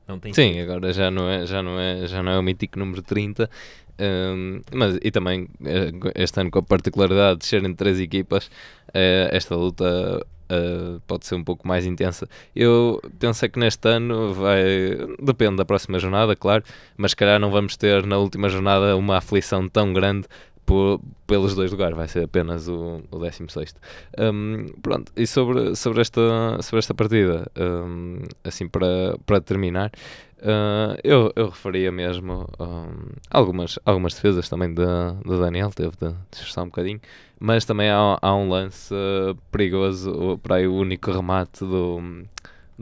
não 0.08 0.20
tem 0.20 0.34
Sim, 0.34 0.60
agora 0.60 0.92
já 0.94 1.12
não, 1.12 1.30
é, 1.30 1.46
já, 1.46 1.62
não 1.62 1.80
é, 1.80 2.08
já 2.08 2.24
não 2.24 2.32
é 2.32 2.40
o 2.40 2.44
mítico 2.44 2.80
número 2.80 3.02
30. 3.02 3.50
Um, 4.00 4.62
mas, 4.74 4.98
e 5.04 5.12
também 5.12 5.48
este 6.16 6.40
ano 6.40 6.50
com 6.50 6.60
a 6.60 6.64
particularidade 6.64 7.42
de 7.42 7.46
serem 7.46 7.74
três 7.74 8.00
equipas, 8.00 8.48
uh, 8.48 9.30
esta 9.32 9.56
luta 9.56 10.26
Uh, 10.52 11.00
pode 11.08 11.26
ser 11.26 11.36
um 11.36 11.44
pouco 11.46 11.66
mais 11.66 11.86
intensa. 11.86 12.28
Eu 12.54 13.02
penso 13.18 13.46
é 13.46 13.48
que 13.48 13.58
neste 13.58 13.88
ano 13.88 14.34
vai. 14.34 14.62
Depende 15.24 15.56
da 15.56 15.64
próxima 15.64 15.98
jornada, 15.98 16.36
claro, 16.36 16.62
mas 16.98 17.12
se 17.12 17.16
calhar 17.16 17.40
não 17.40 17.50
vamos 17.50 17.78
ter 17.78 18.06
na 18.06 18.18
última 18.18 18.50
jornada 18.50 18.98
uma 18.98 19.16
aflição 19.16 19.70
tão 19.70 19.94
grande 19.94 20.28
por, 20.72 21.02
pelos 21.28 21.54
dois 21.54 21.70
lugares, 21.70 21.98
vai 21.98 22.08
ser 22.08 22.24
apenas 22.24 22.70
o, 22.70 23.02
o 23.12 23.20
16. 23.20 23.76
Um, 24.18 24.68
pronto, 24.82 25.12
e 25.18 25.28
sobre, 25.28 25.76
sobre, 25.76 26.00
esta, 26.00 26.22
sobre 26.62 26.80
esta 26.80 26.94
partida, 26.94 27.46
um, 27.60 28.20
assim 28.42 28.70
para, 28.70 29.18
para 29.26 29.42
terminar, 29.42 29.92
uh, 30.38 30.98
eu, 31.04 31.30
eu 31.36 31.50
referia 31.50 31.92
mesmo 31.92 32.48
um, 32.58 33.10
algumas, 33.30 33.78
algumas 33.86 34.14
defesas 34.14 34.48
também 34.48 34.74
da 34.74 35.12
de, 35.12 35.30
de 35.30 35.40
Daniel, 35.42 35.72
teve 35.72 35.92
de, 36.00 36.16
esforçar 36.32 36.64
um 36.64 36.68
bocadinho, 36.68 37.02
mas 37.38 37.66
também 37.66 37.90
há, 37.90 38.18
há 38.22 38.34
um 38.34 38.48
lance 38.48 38.96
perigoso, 39.52 40.40
para 40.42 40.56
aí 40.56 40.68
o 40.68 40.74
único 40.74 41.12
remate 41.12 41.66
do 41.66 42.24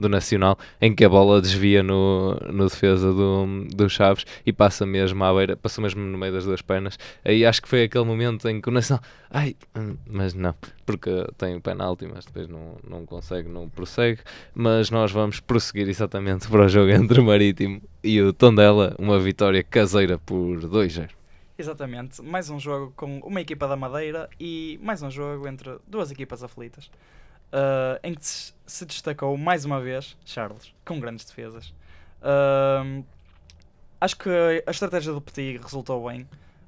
do 0.00 0.08
Nacional, 0.08 0.58
em 0.80 0.94
que 0.94 1.04
a 1.04 1.08
bola 1.08 1.40
desvia 1.40 1.82
no, 1.82 2.34
no 2.52 2.68
defesa 2.68 3.12
do, 3.12 3.66
do 3.68 3.88
Chaves 3.88 4.24
e 4.44 4.52
passa 4.52 4.84
mesmo 4.86 5.22
à 5.22 5.32
beira, 5.32 5.56
passou 5.56 5.82
mesmo 5.82 6.00
no 6.02 6.18
meio 6.18 6.32
das 6.32 6.44
duas 6.44 6.62
pernas. 6.62 6.98
Aí 7.24 7.44
acho 7.44 7.62
que 7.62 7.68
foi 7.68 7.84
aquele 7.84 8.04
momento 8.04 8.48
em 8.48 8.60
que 8.60 8.68
o 8.68 8.72
Nacional, 8.72 9.02
ai, 9.30 9.54
hum, 9.76 9.96
mas 10.08 10.34
não, 10.34 10.54
porque 10.84 11.10
tem 11.36 11.54
o 11.56 11.60
penalti, 11.60 12.08
mas 12.12 12.24
depois 12.24 12.48
não, 12.48 12.76
não 12.88 13.06
consegue, 13.06 13.48
não 13.48 13.68
prossegue. 13.68 14.20
Mas 14.54 14.90
nós 14.90 15.12
vamos 15.12 15.40
prosseguir 15.40 15.88
exatamente 15.88 16.48
para 16.48 16.64
o 16.64 16.68
jogo 16.68 16.90
entre 16.90 17.20
o 17.20 17.24
Marítimo 17.24 17.80
e 18.02 18.20
o 18.20 18.32
Tondela, 18.32 18.94
uma 18.98 19.18
vitória 19.18 19.62
caseira 19.62 20.18
por 20.18 20.58
2-0. 20.60 21.10
Exatamente, 21.60 22.22
mais 22.22 22.48
um 22.48 22.58
jogo 22.58 22.90
com 22.96 23.18
uma 23.18 23.38
equipa 23.38 23.68
da 23.68 23.76
Madeira 23.76 24.30
e 24.40 24.80
mais 24.82 25.02
um 25.02 25.10
jogo 25.10 25.46
entre 25.46 25.76
duas 25.86 26.10
equipas 26.10 26.42
aflitas 26.42 26.90
uh, 27.52 27.98
em 28.02 28.14
que 28.14 28.24
se 28.24 28.86
destacou 28.86 29.36
mais 29.36 29.64
uma 29.64 29.80
vez 29.80 30.16
Charles, 30.24 30.72
com 30.84 30.98
grandes 31.00 31.24
defesas. 31.24 31.74
Uh, 32.22 33.04
acho 34.00 34.16
que 34.16 34.30
a 34.66 34.70
estratégia 34.70 35.12
do 35.12 35.20
Petit 35.20 35.58
resultou 35.58 36.08
bem. 36.08 36.22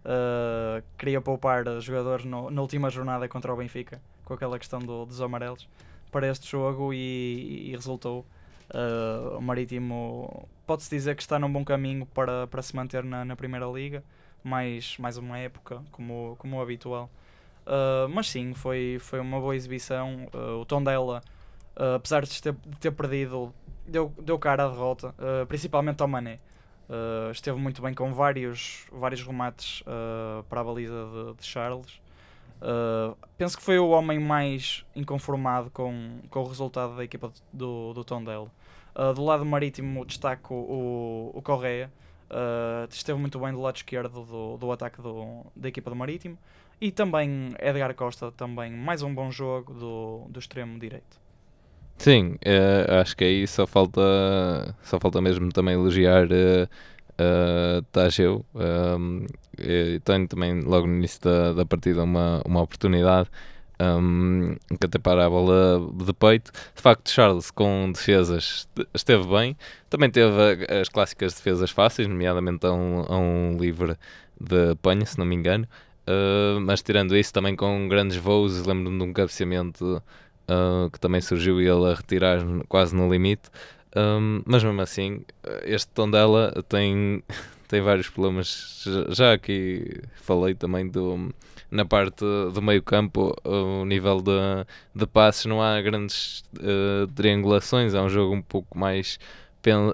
Uh, 0.04 0.82
queria 0.98 1.20
poupar 1.20 1.64
jogadores 1.80 2.24
no, 2.24 2.50
na 2.50 2.60
última 2.60 2.90
jornada 2.90 3.28
contra 3.28 3.52
o 3.52 3.56
Benfica, 3.56 4.00
com 4.24 4.34
aquela 4.34 4.58
questão 4.58 4.80
do, 4.80 5.06
dos 5.06 5.20
amarelos, 5.20 5.68
para 6.10 6.28
este 6.28 6.50
jogo 6.50 6.92
e, 6.92 7.70
e 7.70 7.70
resultou. 7.72 8.26
Uh, 8.70 9.36
o 9.36 9.42
Marítimo 9.42 10.48
pode-se 10.66 10.88
dizer 10.88 11.14
que 11.14 11.22
está 11.22 11.38
num 11.38 11.52
bom 11.52 11.64
caminho 11.64 12.06
para, 12.06 12.46
para 12.46 12.62
se 12.62 12.74
manter 12.74 13.04
na, 13.04 13.24
na 13.24 13.36
Primeira 13.36 13.66
Liga, 13.66 14.02
mais, 14.42 14.96
mais 14.98 15.16
uma 15.16 15.38
época, 15.38 15.82
como, 15.92 16.34
como 16.38 16.56
o 16.56 16.62
habitual. 16.62 17.10
Uh, 17.66 18.08
mas 18.08 18.28
sim, 18.28 18.54
foi, 18.54 18.98
foi 19.00 19.20
uma 19.20 19.40
boa 19.40 19.54
exibição. 19.54 20.26
Uh, 20.34 20.60
o 20.60 20.64
Tondela, 20.64 21.22
uh, 21.76 21.94
apesar 21.96 22.24
de 22.24 22.42
ter, 22.42 22.52
de 22.52 22.76
ter 22.78 22.90
perdido, 22.90 23.54
deu, 23.86 24.12
deu 24.20 24.38
cara 24.38 24.64
à 24.64 24.68
derrota, 24.68 25.14
principalmente 25.48 26.00
ao 26.00 26.08
Mané. 26.08 26.38
esteve 27.32 27.58
muito 27.58 27.82
bem 27.82 27.94
com 27.94 28.12
vários, 28.12 28.86
vários 28.92 29.22
remates 29.22 29.82
para 30.48 30.60
a 30.60 30.64
baliza 30.64 30.94
de, 30.94 31.40
de 31.40 31.44
Charles. 31.44 32.00
penso 33.36 33.56
que 33.56 33.62
foi 33.62 33.78
o 33.78 33.88
homem 33.88 34.20
mais 34.20 34.84
inconformado 34.94 35.70
com, 35.70 36.20
com 36.30 36.40
o 36.40 36.46
resultado 36.46 36.96
da 36.96 37.04
equipa 37.04 37.32
do, 37.52 37.92
do 37.92 38.04
Tondela. 38.04 38.50
do 39.16 39.24
lado 39.24 39.44
marítimo, 39.44 40.04
destaco 40.06 40.54
o, 40.54 41.32
o 41.34 41.42
Correia. 41.42 41.90
esteve 42.88 43.18
muito 43.18 43.38
bem 43.40 43.52
do 43.52 43.60
lado 43.60 43.76
esquerdo 43.76 44.24
do, 44.24 44.56
do 44.56 44.70
ataque 44.70 45.02
do, 45.02 45.44
da 45.56 45.68
equipa 45.68 45.90
do 45.90 45.96
Marítimo. 45.96 46.38
E 46.82 46.90
também 46.90 47.54
Edgar 47.60 47.94
Costa, 47.94 48.32
também 48.32 48.72
mais 48.72 49.02
um 49.02 49.14
bom 49.14 49.30
jogo 49.30 49.72
do, 49.72 50.26
do 50.28 50.40
extremo 50.40 50.80
direito. 50.80 51.16
Sim, 51.96 52.32
uh, 52.44 53.00
acho 53.00 53.16
que 53.16 53.22
aí 53.22 53.46
só 53.46 53.68
falta, 53.68 54.00
só 54.82 54.98
falta 54.98 55.20
mesmo 55.20 55.48
também 55.52 55.74
elogiar 55.74 56.26
uh, 56.26 56.64
uh, 56.64 57.82
Tageu. 57.92 58.44
Um, 58.52 59.24
tenho 60.02 60.26
também 60.26 60.60
logo 60.60 60.88
no 60.88 60.96
início 60.96 61.20
da, 61.20 61.52
da 61.52 61.64
partida 61.64 62.02
uma, 62.02 62.42
uma 62.44 62.60
oportunidade 62.62 63.30
um, 63.80 64.56
que 64.80 64.84
até 64.84 64.98
para 64.98 65.24
a 65.24 65.30
bola 65.30 65.88
de 66.04 66.12
peito. 66.12 66.50
De 66.74 66.82
facto, 66.82 67.08
Charles 67.10 67.52
com 67.52 67.92
defesas 67.92 68.68
esteve 68.92 69.24
bem. 69.28 69.56
Também 69.88 70.10
teve 70.10 70.66
as 70.80 70.88
clássicas 70.88 71.32
defesas 71.34 71.70
fáceis, 71.70 72.08
nomeadamente 72.08 72.66
a 72.66 72.72
um, 72.72 73.04
a 73.08 73.16
um 73.16 73.56
livre 73.56 73.96
de 74.40 74.74
panha, 74.82 75.06
se 75.06 75.16
não 75.16 75.24
me 75.24 75.36
engano. 75.36 75.68
Uh, 76.06 76.60
mas 76.60 76.82
tirando 76.82 77.16
isso, 77.16 77.32
também 77.32 77.54
com 77.54 77.88
grandes 77.88 78.16
voos, 78.16 78.66
lembro-me 78.66 78.98
de 78.98 79.04
um 79.04 79.12
cabeceamento 79.12 80.02
uh, 80.48 80.90
que 80.90 80.98
também 80.98 81.20
surgiu 81.20 81.60
e 81.60 81.66
ele 81.66 81.90
a 81.90 81.94
retirar 81.94 82.38
quase 82.68 82.94
no 82.94 83.10
limite. 83.10 83.50
Um, 83.94 84.42
mas 84.46 84.64
mesmo 84.64 84.80
assim, 84.80 85.22
este 85.64 85.90
tom 85.92 86.10
dela 86.10 86.52
tem, 86.68 87.22
tem 87.68 87.80
vários 87.80 88.08
problemas. 88.08 88.84
Já 89.10 89.32
aqui 89.32 90.00
falei 90.16 90.54
também 90.54 90.88
do, 90.88 91.32
na 91.70 91.84
parte 91.84 92.24
do 92.52 92.62
meio 92.62 92.82
campo, 92.82 93.34
o 93.44 93.84
nível 93.84 94.20
de, 94.20 94.66
de 94.94 95.06
passes, 95.06 95.46
não 95.46 95.62
há 95.62 95.80
grandes 95.80 96.42
uh, 96.58 97.06
triangulações, 97.14 97.94
é 97.94 98.00
um 98.00 98.08
jogo 98.08 98.34
um 98.34 98.42
pouco 98.42 98.78
mais. 98.78 99.18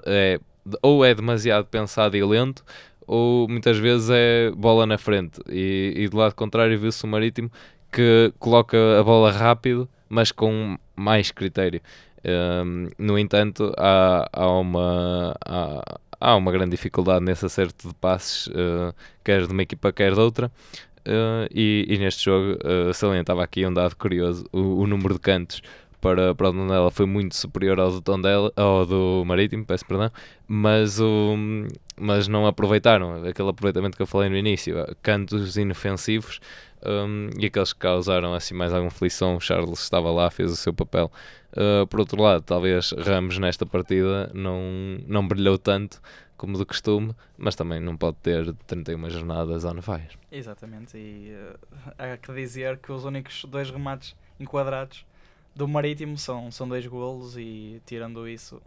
É, 0.05 0.39
ou 0.81 1.05
é 1.05 1.13
demasiado 1.13 1.65
pensado 1.65 2.17
e 2.17 2.23
lento, 2.23 2.63
ou 3.09 3.47
muitas 3.47 3.79
vezes 3.79 4.07
é 4.11 4.51
bola 4.51 4.85
na 4.85 4.97
frente. 4.97 5.41
E, 5.49 5.93
e 5.95 6.07
do 6.07 6.17
lado 6.17 6.35
contrário 6.35 6.77
viu-se 6.77 7.03
o 7.03 7.07
Marítimo 7.07 7.51
que 7.91 8.31
coloca 8.37 8.77
a 8.99 9.03
bola 9.03 9.31
rápido, 9.31 9.89
mas 10.07 10.31
com 10.31 10.77
mais 10.95 11.31
critério. 11.31 11.81
Um, 12.23 12.87
no 12.99 13.17
entanto, 13.17 13.73
há, 13.75 14.29
há, 14.31 14.47
uma, 14.51 15.35
há, 15.43 15.99
há, 16.19 16.35
uma 16.35 16.51
grande 16.51 16.71
dificuldade 16.71 17.25
nesse 17.25 17.43
acerto 17.47 17.87
de 17.87 17.95
passes, 17.95 18.45
uh, 18.47 18.93
quer 19.23 19.47
de 19.47 19.51
uma 19.51 19.63
equipa, 19.63 19.91
quer 19.91 20.13
de 20.13 20.19
outra. 20.19 20.51
Uh, 20.99 21.49
e, 21.51 21.87
e, 21.89 21.97
neste 21.97 22.25
jogo 22.25 22.59
uh, 22.63 22.93
salientava 22.93 23.43
aqui 23.43 23.65
um 23.65 23.73
dado 23.73 23.95
curioso: 23.95 24.45
o, 24.53 24.81
o 24.81 24.85
número 24.85 25.15
de 25.15 25.19
cantos 25.19 25.63
para, 26.01 26.33
para 26.33 26.49
o 26.49 26.53
Tondela 26.53 26.91
foi 26.91 27.05
muito 27.05 27.35
superior 27.35 27.79
ao 27.79 27.91
do, 27.91 28.01
Tondela, 28.01 28.51
ao 28.55 28.85
do 28.85 29.23
Marítimo, 29.25 29.65
peço 29.65 29.85
perdão, 29.85 30.11
mas, 30.47 30.99
o, 30.99 31.35
mas 31.99 32.27
não 32.27 32.45
aproveitaram 32.47 33.23
aquele 33.25 33.49
aproveitamento 33.49 33.95
que 33.95 34.01
eu 34.01 34.07
falei 34.07 34.29
no 34.29 34.37
início, 34.37 34.75
cantos 35.01 35.57
inofensivos 35.57 36.39
um, 36.85 37.29
e 37.37 37.45
aqueles 37.45 37.73
que 37.73 37.79
causaram 37.79 38.33
assim 38.33 38.53
mais 38.53 38.73
alguma 38.73 38.91
flição. 38.91 39.35
O 39.35 39.39
Charles 39.39 39.79
estava 39.79 40.11
lá, 40.11 40.29
fez 40.29 40.51
o 40.51 40.55
seu 40.55 40.73
papel. 40.73 41.11
Uh, 41.51 41.85
por 41.87 41.99
outro 41.99 42.21
lado, 42.21 42.41
talvez 42.41 42.91
Ramos 42.91 43.37
nesta 43.37 43.65
partida 43.65 44.31
não, 44.33 44.61
não 45.07 45.27
brilhou 45.27 45.57
tanto 45.57 46.01
como 46.37 46.57
de 46.57 46.65
costume, 46.65 47.13
mas 47.37 47.55
também 47.55 47.81
não 47.81 47.97
pode 47.97 48.15
ter 48.17 48.53
31 48.65 49.09
jornadas 49.09 49.65
on 49.65 49.81
fire. 49.81 50.17
Exatamente, 50.31 50.97
e 50.97 51.33
uh, 51.33 51.59
há 51.97 52.15
que 52.15 52.31
dizer 52.33 52.77
que 52.77 52.91
os 52.91 53.03
únicos 53.03 53.43
dois 53.45 53.69
remates 53.69 54.15
enquadrados 54.39 55.05
do 55.59 55.67
Marítimo 55.67 56.17
são, 56.17 56.49
são 56.49 56.69
dois 56.69 56.87
golos 56.87 57.37
e 57.37 57.81
tirando 57.85 58.25
isso 58.27 58.61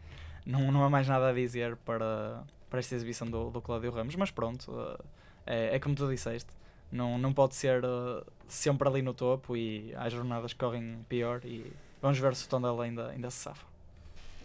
não, 0.46 0.72
não 0.72 0.82
há 0.82 0.88
mais 0.88 1.06
nada 1.06 1.28
a 1.28 1.32
dizer 1.32 1.76
para, 1.76 2.42
para 2.70 2.78
esta 2.78 2.94
exibição 2.94 3.28
do, 3.28 3.50
do 3.50 3.60
Cláudio 3.60 3.90
Ramos, 3.90 4.16
mas 4.16 4.30
pronto, 4.30 4.72
uh, 4.72 4.98
é, 5.46 5.76
é 5.76 5.78
como 5.78 5.94
tu 5.94 6.08
disseste, 6.08 6.50
não, 6.90 7.18
não 7.18 7.34
pode 7.34 7.54
ser 7.54 7.84
uh, 7.84 8.24
sempre 8.46 8.88
ali 8.88 9.02
no 9.02 9.12
topo 9.12 9.54
e 9.58 9.94
há 9.94 10.08
jornadas 10.08 10.54
correm 10.54 11.04
pior 11.06 11.42
e 11.44 11.70
vamos 12.00 12.18
ver 12.18 12.34
se 12.34 12.46
o 12.46 12.48
Tondela 12.48 12.82
ainda, 12.82 13.08
ainda 13.08 13.30
se 13.30 13.36
safa. 13.36 13.66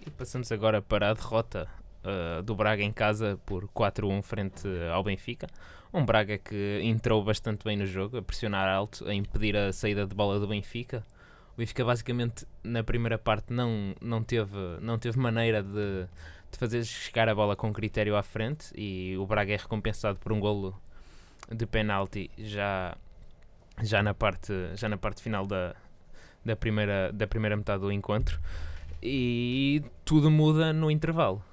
E 0.06 0.10
passamos 0.10 0.52
agora 0.52 0.82
para 0.82 1.10
a 1.10 1.13
derrota 1.13 1.70
uh, 2.04 2.44
do 2.44 2.54
Braga 2.54 2.84
em 2.84 2.92
casa 2.92 3.39
por 3.46 3.70
4-1 3.70 4.22
frente 4.24 4.68
ao 4.94 5.02
Benfica. 5.06 5.48
Um 5.94 6.04
Braga 6.04 6.38
que 6.38 6.82
entrou 6.84 7.24
bastante 7.24 7.63
bem 7.63 7.78
no 7.78 7.86
jogo, 7.86 8.18
a 8.18 8.22
pressionar 8.22 8.68
alto, 8.68 9.08
a 9.08 9.13
impedir 9.13 9.56
a 9.56 9.72
saída 9.72 10.06
de 10.06 10.13
bola 10.13 10.38
do 10.38 10.48
Benfica. 10.48 11.06
O 11.54 11.58
Benfica 11.58 11.86
basicamente 11.86 12.48
na 12.63 12.84
primeira 12.84 13.18
parte 13.18 13.54
não, 13.54 13.94
não, 14.02 14.24
teve, 14.24 14.58
não 14.82 14.98
teve 14.98 15.20
maneira 15.20 15.62
de, 15.62 16.08
de 16.52 16.58
fazer 16.58 16.84
chegar 16.84 17.30
a 17.30 17.36
bola 17.36 17.56
com 17.56 17.72
critério 17.72 18.16
à 18.16 18.24
frente 18.24 18.72
e 18.76 19.16
o 19.18 19.26
Braga 19.26 19.54
é 19.54 19.58
recompensado 19.58 20.18
por 20.18 20.32
um 20.34 20.39
golo 20.39 20.76
de 21.52 21.66
penalti 21.68 22.32
já, 22.38 22.98
já, 23.84 24.02
na, 24.02 24.13
parte, 24.13 24.54
já 24.76 24.89
na 24.89 24.98
parte 24.98 25.22
final 25.22 25.46
da, 25.46 25.76
da, 26.44 26.56
primeira, 26.56 27.12
da 27.13 27.28
primeira 27.28 27.56
metade 27.56 27.82
do 27.82 27.92
encontro 27.92 28.39
e 29.02 29.84
tudo 30.04 30.32
muda 30.32 30.74
no 30.74 30.89
intervalo. 30.89 31.44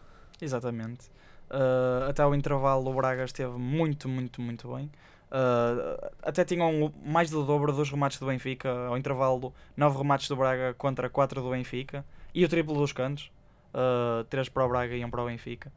Exatamente. 0.41 1.11
Uh, 1.51 2.09
até 2.09 2.25
o 2.25 2.35
intervalo 2.35 2.91
o 2.91 2.95
Braga 2.95 3.25
esteve 3.25 3.59
muito, 3.59 4.09
muito, 4.09 4.41
muito 4.41 4.73
bem. 4.75 4.91
Uh, 5.31 6.11
até 6.23 6.45
tinham 6.45 6.93
mais 7.05 7.31
do 7.31 7.45
dobro 7.45 7.73
dos 7.73 7.89
remates 7.89 8.19
do 8.19 8.27
Benfica, 8.27 8.69
ao 8.89 8.99
intervalo 8.99 9.55
9 9.77 9.99
remates 9.99 10.29
do 10.29 10.35
Braga 10.35 10.75
contra 10.75 11.09
4 11.09 11.41
do 11.41 11.51
Benfica 11.51 12.05
e 12.35 12.45
o 12.45 12.49
triplo 12.49 12.75
dos 12.75 12.93
cantos, 12.93 13.31
uh, 13.73 14.25
3 14.25 14.49
para 14.49 14.67
o 14.67 14.69
Braga 14.69 14.97
e 14.97 15.05
1 15.05 15.11
para 15.11 15.23
o 15.23 15.27
Benfica. 15.27 15.73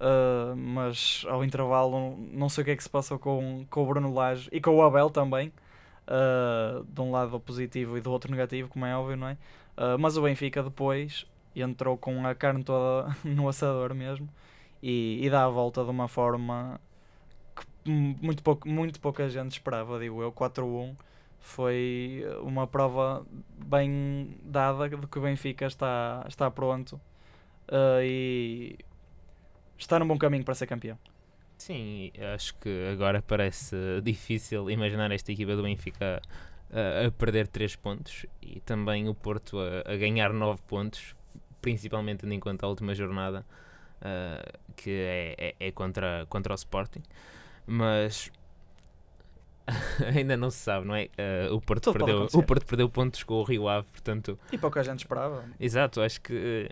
Uh, 0.00 0.56
mas 0.56 1.24
ao 1.28 1.44
intervalo 1.44 2.18
não 2.32 2.48
sei 2.48 2.62
o 2.62 2.64
que 2.64 2.70
é 2.72 2.76
que 2.76 2.82
se 2.82 2.90
passou 2.90 3.18
com, 3.18 3.64
com 3.70 3.82
o 3.82 3.86
Bruno 3.86 4.12
Lage 4.12 4.48
e 4.52 4.60
com 4.60 4.74
o 4.74 4.82
Abel 4.82 5.08
também, 5.08 5.52
uh, 6.08 6.84
de 6.84 7.00
um 7.00 7.12
lado 7.12 7.38
positivo 7.38 7.96
e 7.96 8.00
do 8.00 8.10
outro 8.10 8.30
negativo, 8.30 8.68
como 8.68 8.84
é 8.84 8.96
óbvio, 8.96 9.16
não 9.16 9.28
é? 9.28 9.36
Mas 9.98 10.16
o 10.16 10.22
Benfica 10.22 10.62
depois 10.62 11.26
entrou 11.54 11.98
com 11.98 12.26
a 12.26 12.34
carne 12.34 12.64
toda 12.64 13.14
no 13.22 13.46
assador 13.46 13.94
mesmo 13.94 14.26
e, 14.82 15.20
e 15.22 15.28
dá 15.28 15.44
a 15.44 15.48
volta 15.48 15.84
de 15.84 15.90
uma 15.90 16.08
forma 16.08 16.80
muito, 17.90 18.42
pouco, 18.42 18.68
muito 18.68 19.00
pouca 19.00 19.28
gente 19.28 19.52
esperava, 19.52 19.98
digo 19.98 20.22
eu, 20.22 20.32
4-1 20.32 20.94
foi 21.38 22.24
uma 22.42 22.66
prova 22.66 23.24
bem 23.66 24.36
dada 24.42 24.88
de 24.88 25.06
que 25.06 25.18
o 25.18 25.22
Benfica 25.22 25.66
está, 25.66 26.24
está 26.28 26.50
pronto 26.50 27.00
uh, 27.68 28.02
e 28.02 28.76
está 29.78 29.98
num 29.98 30.08
bom 30.08 30.18
caminho 30.18 30.44
para 30.44 30.54
ser 30.54 30.66
campeão. 30.66 30.98
Sim, 31.56 32.10
acho 32.34 32.54
que 32.56 32.88
agora 32.92 33.22
parece 33.22 33.76
difícil 34.02 34.68
imaginar 34.70 35.10
esta 35.12 35.32
equipa 35.32 35.54
do 35.54 35.62
Benfica 35.62 36.20
a, 36.70 37.10
perder 37.12 37.46
3 37.46 37.76
pontos 37.76 38.26
e 38.42 38.60
também 38.60 39.08
o 39.08 39.14
Porto 39.14 39.58
a, 39.58 39.92
a 39.92 39.96
ganhar 39.96 40.32
9 40.32 40.60
pontos, 40.66 41.14
principalmente 41.62 42.20
tendo 42.20 42.34
em 42.34 42.40
conta 42.40 42.66
a 42.66 42.68
última 42.68 42.94
jornada 42.94 43.46
uh, 44.00 44.58
que 44.74 44.90
é, 44.90 45.34
é, 45.38 45.54
é, 45.68 45.72
contra, 45.72 46.26
contra 46.28 46.52
o 46.52 46.56
Sporting. 46.56 47.02
Mas 47.66 48.30
ainda 50.14 50.36
não 50.36 50.50
se 50.50 50.58
sabe, 50.58 50.86
não 50.86 50.94
é? 50.94 51.08
Uh, 51.50 51.54
o, 51.54 51.60
Porto 51.60 51.92
perdeu, 51.92 52.28
o 52.32 52.42
Porto 52.42 52.64
perdeu 52.64 52.88
pontos 52.88 53.22
com 53.22 53.34
o 53.34 53.42
Rio 53.42 53.68
Ave, 53.68 53.86
portanto. 53.90 54.38
E 54.52 54.58
pouca 54.58 54.82
gente 54.82 55.00
esperava. 55.00 55.44
Exato, 55.58 56.00
acho 56.00 56.20
que 56.20 56.68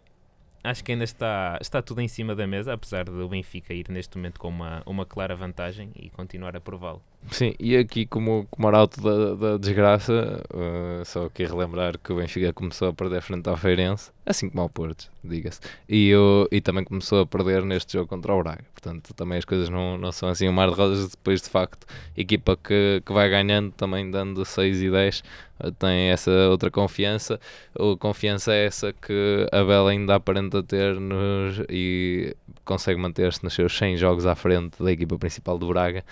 acho 0.62 0.82
que 0.82 0.92
ainda 0.92 1.04
está, 1.04 1.58
está 1.60 1.82
tudo 1.82 2.00
em 2.00 2.08
cima 2.08 2.34
da 2.34 2.46
mesa, 2.46 2.72
apesar 2.72 3.04
do 3.04 3.28
Benfica 3.28 3.74
ir 3.74 3.86
neste 3.90 4.16
momento 4.16 4.40
com 4.40 4.48
uma, 4.48 4.82
uma 4.86 5.04
clara 5.04 5.36
vantagem 5.36 5.90
e 5.94 6.08
continuar 6.08 6.56
a 6.56 6.60
prová-lo. 6.60 7.02
Sim, 7.30 7.54
e 7.58 7.76
aqui 7.76 8.06
como, 8.06 8.46
como 8.50 8.68
arauto 8.68 9.00
da, 9.00 9.34
da 9.34 9.56
desgraça, 9.56 10.42
uh, 10.52 11.04
só 11.04 11.24
aqui 11.26 11.44
relembrar 11.44 11.98
que 11.98 12.12
o 12.12 12.16
Benfica 12.16 12.52
começou 12.52 12.88
a 12.88 12.92
perder 12.92 13.22
frente 13.22 13.48
ao 13.48 13.56
Feirense, 13.56 14.12
assim 14.24 14.48
como 14.48 14.62
ao 14.62 14.68
Porto, 14.68 15.10
diga-se, 15.22 15.60
e, 15.88 16.12
e 16.52 16.60
também 16.60 16.84
começou 16.84 17.22
a 17.22 17.26
perder 17.26 17.64
neste 17.64 17.94
jogo 17.94 18.06
contra 18.06 18.32
o 18.32 18.42
Braga, 18.42 18.64
portanto 18.72 19.12
também 19.14 19.38
as 19.38 19.44
coisas 19.44 19.68
não, 19.68 19.98
não 19.98 20.12
são 20.12 20.28
assim 20.28 20.48
um 20.48 20.52
mar 20.52 20.68
de 20.68 20.76
rosas, 20.76 21.10
depois 21.10 21.42
de 21.42 21.48
facto, 21.48 21.86
equipa 22.16 22.56
que, 22.56 23.02
que 23.04 23.12
vai 23.12 23.28
ganhando 23.28 23.72
também 23.72 24.08
dando 24.10 24.44
6 24.44 24.82
e 24.82 24.90
10, 24.90 25.24
uh, 25.60 25.72
tem 25.72 26.10
essa 26.10 26.30
outra 26.50 26.70
confiança, 26.70 27.40
a 27.74 27.96
confiança 27.98 28.52
é 28.52 28.66
essa 28.66 28.92
que 28.92 29.48
a 29.50 29.64
Bela 29.64 29.90
ainda 29.90 30.14
aparenta 30.14 30.62
ter 30.62 31.00
nos, 31.00 31.60
e 31.68 32.36
consegue 32.64 33.00
manter-se 33.00 33.42
nos 33.42 33.54
seus 33.54 33.76
100 33.76 33.96
jogos 33.96 34.26
à 34.26 34.34
frente 34.34 34.82
da 34.82 34.92
equipa 34.92 35.18
principal 35.18 35.58
do 35.58 35.66
Braga, 35.68 36.04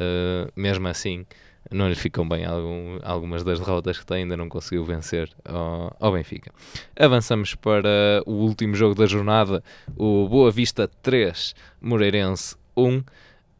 uh, 0.00 0.50
mesmo 0.56 0.88
assim 0.88 1.26
não 1.70 1.88
lhe 1.88 1.94
ficam 1.94 2.28
bem 2.28 2.44
algum, 2.44 2.98
algumas 3.02 3.44
das 3.44 3.58
derrotas 3.58 3.98
que 3.98 4.06
tem, 4.06 4.22
ainda 4.22 4.36
não 4.36 4.48
conseguiu 4.48 4.84
vencer 4.84 5.30
ao, 5.44 5.94
ao, 6.00 6.12
Benfica. 6.12 6.50
Avançamos 6.98 7.54
para 7.54 8.22
o 8.26 8.32
último 8.32 8.74
jogo 8.74 8.94
da 8.94 9.06
jornada, 9.06 9.62
o 9.96 10.28
Boa 10.28 10.50
Vista 10.50 10.88
3, 11.02 11.54
Moreirense 11.80 12.56
1. 12.76 13.02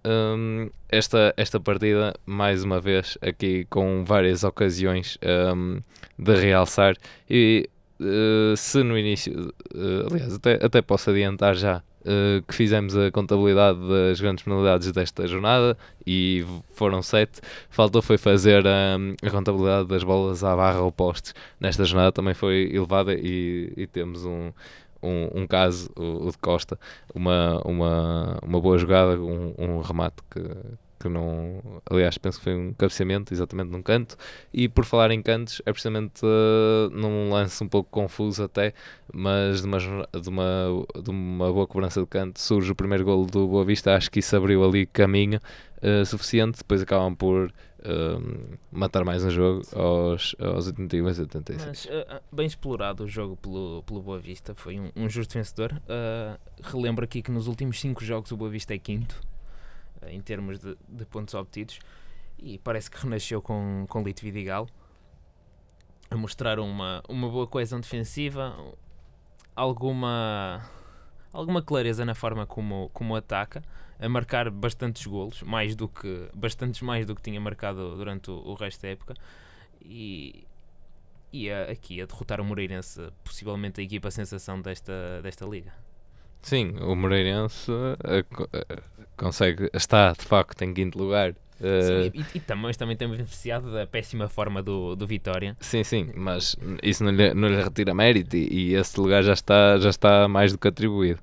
Um, 0.03 0.71
esta, 0.89 1.35
esta 1.37 1.61
partida, 1.61 2.15
mais 2.25 2.65
uma 2.65 2.81
vez, 2.81 3.19
aqui 3.21 3.67
com 3.69 4.03
várias 4.03 4.45
ocasiões 4.45 5.19
um, 5.55 5.79
de 6.19 6.35
realçar, 6.37 6.97
e 7.29 7.69
uh, 8.01 8.57
se 8.57 8.83
no 8.83 8.99
início, 8.99 9.53
uh, 9.75 10.07
aliás, 10.11 10.35
até, 10.35 10.59
até 10.65 10.81
posso 10.81 11.11
adiantar 11.11 11.55
já 11.55 11.83
uh, 12.03 12.43
que 12.47 12.55
fizemos 12.55 12.97
a 12.97 13.11
contabilidade 13.11 13.79
das 13.89 14.21
grandes 14.21 14.45
penalidades 14.45 14.91
desta 14.93 15.27
jornada 15.27 15.77
e 16.07 16.45
foram 16.75 17.03
sete. 17.03 17.41
Faltou 17.69 18.03
foi 18.03 18.19
fazer 18.19 18.65
um, 18.67 19.15
a 19.23 19.31
contabilidade 19.31 19.89
das 19.89 20.03
bolas 20.03 20.43
à 20.45 20.55
barra 20.55 20.81
ou 20.81 20.93
postes. 20.93 21.35
Nesta 21.59 21.85
jornada 21.85 22.13
também 22.13 22.35
foi 22.35 22.71
elevada 22.73 23.15
e, 23.15 23.73
e 23.77 23.87
temos 23.87 24.25
um, 24.25 24.53
um, 25.03 25.43
um, 25.43 25.47
caso, 25.47 25.91
o, 25.97 26.29
o, 26.29 26.31
de 26.31 26.39
Costa, 26.39 26.79
uma, 27.15 27.61
uma, 27.65 28.39
uma 28.43 28.61
boa 28.61 28.79
jogada, 28.79 29.21
um, 29.21 29.55
um 29.59 29.81
remate 29.81 30.17
que, 30.31 30.41
que 31.01 31.09
não. 31.09 31.81
Aliás, 31.91 32.19
penso 32.19 32.39
que 32.39 32.45
foi 32.45 32.55
um 32.55 32.75
cabeceamento, 32.75 33.33
exatamente 33.33 33.71
num 33.71 33.83
canto. 33.83 34.17
E 34.53 34.69
por 34.69 34.85
falar 34.85 35.11
em 35.11 35.23
cantos, 35.23 35.63
é 35.65 35.73
precisamente 35.73 36.23
uh, 36.25 36.91
num 36.91 37.31
lance 37.31 37.65
um 37.65 37.69
pouco 37.69 37.89
confuso 37.91 38.45
até, 38.45 38.75
mas 39.13 39.63
de 39.63 39.67
uma, 39.67 39.79
de 39.79 40.29
uma, 40.29 40.87
de 41.03 41.11
uma 41.11 41.53
boa 41.53 41.67
cobrança 41.67 42.01
de 42.01 42.07
canto 42.07 42.39
surge 42.41 42.71
o 42.71 42.75
primeiro 42.75 43.05
golo 43.05 43.27
do 43.27 43.49
Boa 43.49 43.65
Vista. 43.65 43.95
Acho 43.97 44.11
que 44.11 44.19
isso 44.19 44.37
abriu 44.37 44.63
ali 44.63 44.87
caminho 44.87 45.41
uh, 45.83 46.05
suficiente. 46.05 46.59
Depois 46.59 46.83
acabam 46.83 47.15
por 47.15 47.47
uh, 47.47 48.59
matar 48.71 49.05
mais 49.05 49.25
um 49.25 49.31
jogo 49.31 49.63
aos, 49.75 50.37
aos 50.39 50.67
81 50.67 51.05
e 51.05 51.21
86. 51.21 51.67
Mas 51.67 51.85
uh, 51.87 52.23
bem 52.31 52.47
explorado 52.47 53.05
o 53.05 53.09
jogo 53.09 53.37
pelo, 53.37 53.83
pelo 53.85 54.03
Boa 54.03 54.19
Vista, 54.19 54.55
foi 54.55 54.79
um, 54.79 54.91
um 54.95 55.09
justo 55.09 55.35
vencedor. 55.35 55.73
Uh, 55.73 56.39
relembro 56.63 57.05
aqui 57.05 57.23
que 57.23 57.31
nos 57.31 57.47
últimos 57.47 57.81
5 57.81 58.05
jogos 58.05 58.31
o 58.33 58.37
Boa 58.37 58.51
Vista 58.51 58.75
é 58.75 58.79
quinto 58.79 59.21
em 60.09 60.21
termos 60.21 60.59
de, 60.59 60.77
de, 60.89 61.05
pontos 61.05 61.35
obtidos 61.35 61.79
e 62.39 62.59
parece 62.59 62.91
que 62.91 62.99
renasceu 62.99 63.43
com, 63.43 63.85
com 63.89 64.03
Lito 64.03 64.23
Vidigal 64.23 64.67
a 66.11 66.17
mostrar 66.17 66.59
uma, 66.59 67.03
uma 67.09 67.29
boa 67.29 67.47
coesão 67.47 67.81
defensiva, 67.81 68.57
alguma, 69.55 70.69
alguma 71.33 71.63
clareza 71.63 72.05
na 72.05 72.15
forma 72.15 72.47
como, 72.47 72.91
como 72.93 73.15
ataca, 73.15 73.63
a 73.99 74.09
marcar 74.09 74.51
bastantes 74.51 75.07
golos, 75.07 75.43
mais 75.43 75.77
do 75.77 75.87
que, 75.87 76.29
bastantes 76.35 76.81
mais 76.83 77.07
do 77.07 77.15
que 77.15 77.23
tinha 77.23 77.41
marcado 77.41 77.95
durante 77.97 78.31
o, 78.31 78.35
o 78.35 78.55
resto 78.55 78.83
da 78.83 78.89
época, 78.89 79.15
e, 79.83 80.45
e 81.33 81.51
a, 81.51 81.71
aqui 81.71 82.01
a 82.01 82.07
derrotar 82.07 82.41
o 82.41 82.45
Moreirense, 82.45 83.13
possivelmente 83.23 83.81
a 83.81 83.85
equipa 83.85 84.11
sensação 84.11 84.61
desta, 84.61 85.21
desta 85.23 85.47
liga. 85.47 85.73
Sim, 86.43 86.75
o 86.81 86.95
Moreirense 86.95 87.71
uh, 87.71 87.97
consegue, 89.17 89.71
está 89.75 90.13
de 90.13 90.25
facto 90.25 90.63
em 90.63 90.73
quinto 90.73 90.99
lugar. 90.99 91.31
Uh, 91.61 92.11
sim, 92.11 92.13
e, 92.15 92.39
e, 92.39 92.41
também, 92.41 92.73
também 92.73 92.97
temos 92.97 93.19
beneficiado 93.19 93.71
da 93.71 93.87
péssima 93.87 94.29
forma 94.29 94.63
do, 94.63 94.97
do 94.97 95.07
Vitória. 95.07 95.55
Sim, 95.61 95.85
sim, 95.85 96.11
mas 96.17 96.57
isso 96.83 97.05
não 97.05 97.11
lhe, 97.11 97.35
não 97.35 97.49
lhe 97.49 97.63
retira 97.63 97.93
mérito 97.93 98.35
e, 98.35 98.71
e, 98.71 98.75
esse 98.75 98.99
lugar 98.99 99.23
já 99.23 99.35
está, 99.35 99.77
já 99.77 99.91
está 99.91 100.27
mais 100.27 100.53
do 100.53 100.59
que 100.59 100.69
atribuído. 100.69 101.21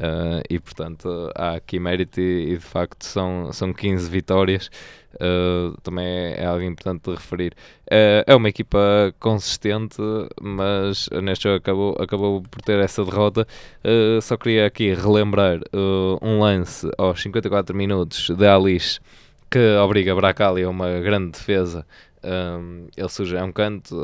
Uh, 0.00 0.40
e 0.48 0.58
portanto 0.58 1.30
há 1.34 1.56
aqui 1.56 1.78
mérito 1.78 2.22
e, 2.22 2.54
e, 2.54 2.56
de 2.56 2.64
facto 2.64 3.04
são, 3.04 3.52
são 3.52 3.70
15 3.70 4.08
vitórias. 4.08 4.70
Uh, 5.14 5.78
também 5.82 6.06
é, 6.06 6.40
é, 6.40 6.46
algo 6.46 6.62
importante 6.62 7.02
de 7.04 7.10
referir. 7.10 7.52
Uh, 7.86 8.24
é 8.26 8.34
uma 8.34 8.48
equipa 8.48 8.78
consistente 9.20 9.98
mas 10.40 11.10
neste 11.22 11.42
jogo 11.42 11.56
acabou, 11.56 11.96
acabou 12.00 12.42
por 12.42 12.62
ter 12.62 12.78
essa 12.78 13.04
derrota. 13.04 13.46
Só 14.22 14.36
queria 14.38 14.66
aqui 14.66 14.94
relembrar 14.94 15.60
um 16.22 16.40
lance 16.40 16.90
aos 16.96 17.20
54 17.20 17.76
minutos 17.76 18.30
de 18.30 18.46
Alice 18.46 19.00
que 19.50 19.76
obriga 19.76 20.14
Bracali 20.14 20.62
a 20.62 20.70
uma 20.70 21.00
grande 21.00 21.32
defesa 21.32 21.84
um, 22.24 22.86
ele 22.96 23.38
a 23.38 23.44
um 23.44 23.52
canto, 23.52 23.96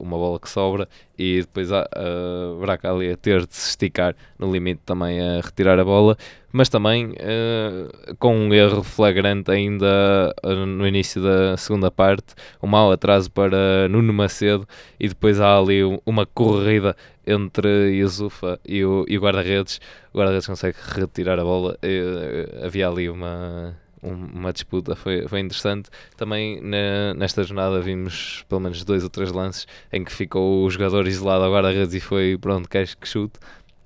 uma 0.00 0.16
bola 0.16 0.38
que 0.40 0.48
sobra 0.48 0.88
e 1.18 1.40
depois 1.40 1.72
a, 1.72 1.82
a 1.82 2.60
Braca 2.60 2.90
ali 2.92 3.10
a 3.10 3.16
ter 3.16 3.46
de 3.46 3.54
se 3.54 3.70
esticar 3.70 4.14
no 4.38 4.50
limite 4.50 4.80
também 4.84 5.20
a 5.20 5.40
retirar 5.40 5.78
a 5.78 5.84
bola, 5.84 6.16
mas 6.52 6.68
também 6.68 7.10
uh, 7.12 8.16
com 8.18 8.36
um 8.36 8.52
erro 8.54 8.82
flagrante 8.82 9.50
ainda 9.50 10.34
uh, 10.44 10.66
no 10.66 10.86
início 10.86 11.22
da 11.22 11.56
segunda 11.56 11.90
parte, 11.90 12.34
um 12.62 12.66
mau 12.66 12.90
atraso 12.90 13.30
para 13.30 13.88
Nuno 13.88 14.12
Macedo 14.12 14.66
e 14.98 15.08
depois 15.08 15.40
há 15.40 15.56
ali 15.58 15.80
uma 16.06 16.26
corrida 16.26 16.96
entre 17.26 17.90
Yusufa 17.96 18.58
e 18.66 18.84
o, 18.84 19.04
e 19.08 19.18
o 19.18 19.20
guarda-redes, 19.20 19.80
o 20.12 20.18
guarda-redes 20.18 20.46
consegue 20.46 20.76
retirar 20.94 21.38
a 21.38 21.44
bola, 21.44 21.76
uh, 21.82 22.64
havia 22.64 22.88
ali 22.88 23.08
uma 23.08 23.76
uma 24.02 24.52
disputa, 24.52 24.94
foi, 24.94 25.26
foi 25.28 25.40
interessante. 25.40 25.90
Também 26.16 26.60
na, 26.60 27.14
nesta 27.14 27.42
jornada 27.42 27.80
vimos 27.80 28.44
pelo 28.48 28.60
menos 28.60 28.84
dois 28.84 29.02
ou 29.02 29.10
três 29.10 29.32
lances 29.32 29.66
em 29.92 30.04
que 30.04 30.12
ficou 30.12 30.64
o 30.64 30.70
jogador 30.70 31.06
isolado 31.06 31.44
ao 31.44 31.52
guarda-redes 31.52 31.94
e 31.94 32.00
foi 32.00 32.36
pronto, 32.40 32.68
queres 32.68 32.94
que 32.94 33.06
chute. 33.06 33.38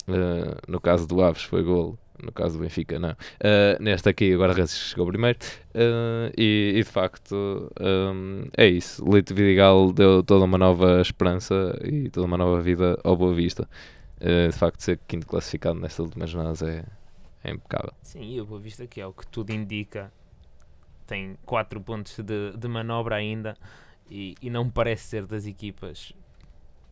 Uh, 0.08 0.58
no 0.66 0.80
caso 0.80 1.06
do 1.06 1.22
Aves 1.22 1.42
foi 1.42 1.62
golo, 1.62 1.96
no 2.20 2.32
caso 2.32 2.58
do 2.58 2.62
Benfica 2.62 2.98
não. 2.98 3.10
Uh, 3.10 3.80
neste 3.80 4.08
aqui 4.08 4.34
o 4.34 4.38
guarda-redes 4.38 4.76
chegou 4.76 5.06
primeiro 5.06 5.38
uh, 5.74 6.32
e, 6.36 6.74
e, 6.76 6.82
de 6.82 6.90
facto 6.90 7.70
um, 7.80 8.44
é 8.56 8.66
isso. 8.66 9.04
Lito 9.08 9.34
Vidigal 9.34 9.92
deu 9.92 10.22
toda 10.22 10.44
uma 10.44 10.58
nova 10.58 11.00
esperança 11.00 11.78
e 11.84 12.10
toda 12.10 12.26
uma 12.26 12.36
nova 12.36 12.60
vida 12.60 12.98
ao 13.04 13.16
Boa 13.16 13.32
Vista. 13.32 13.68
de 14.20 14.56
facto 14.56 14.80
ser 14.80 14.98
quinto 15.06 15.26
classificado 15.26 15.78
nestas 15.78 16.00
últimas 16.04 16.30
jornadas 16.30 16.62
é, 16.62 16.84
é 17.44 17.50
impecável. 17.50 17.92
Sim, 18.02 18.22
e 18.22 18.40
o 18.40 18.46
Boa 18.46 18.60
Vista, 18.60 18.86
que 18.86 19.00
é 19.00 19.06
o 19.06 19.12
que 19.12 19.26
tudo 19.26 19.50
indica, 19.50 20.12
tem 21.06 21.36
4 21.44 21.80
pontos 21.80 22.18
de, 22.18 22.56
de 22.56 22.68
manobra 22.68 23.16
ainda 23.16 23.56
e, 24.10 24.34
e 24.40 24.50
não 24.50 24.68
parece 24.68 25.04
ser 25.04 25.26
das 25.26 25.46
equipas, 25.46 26.12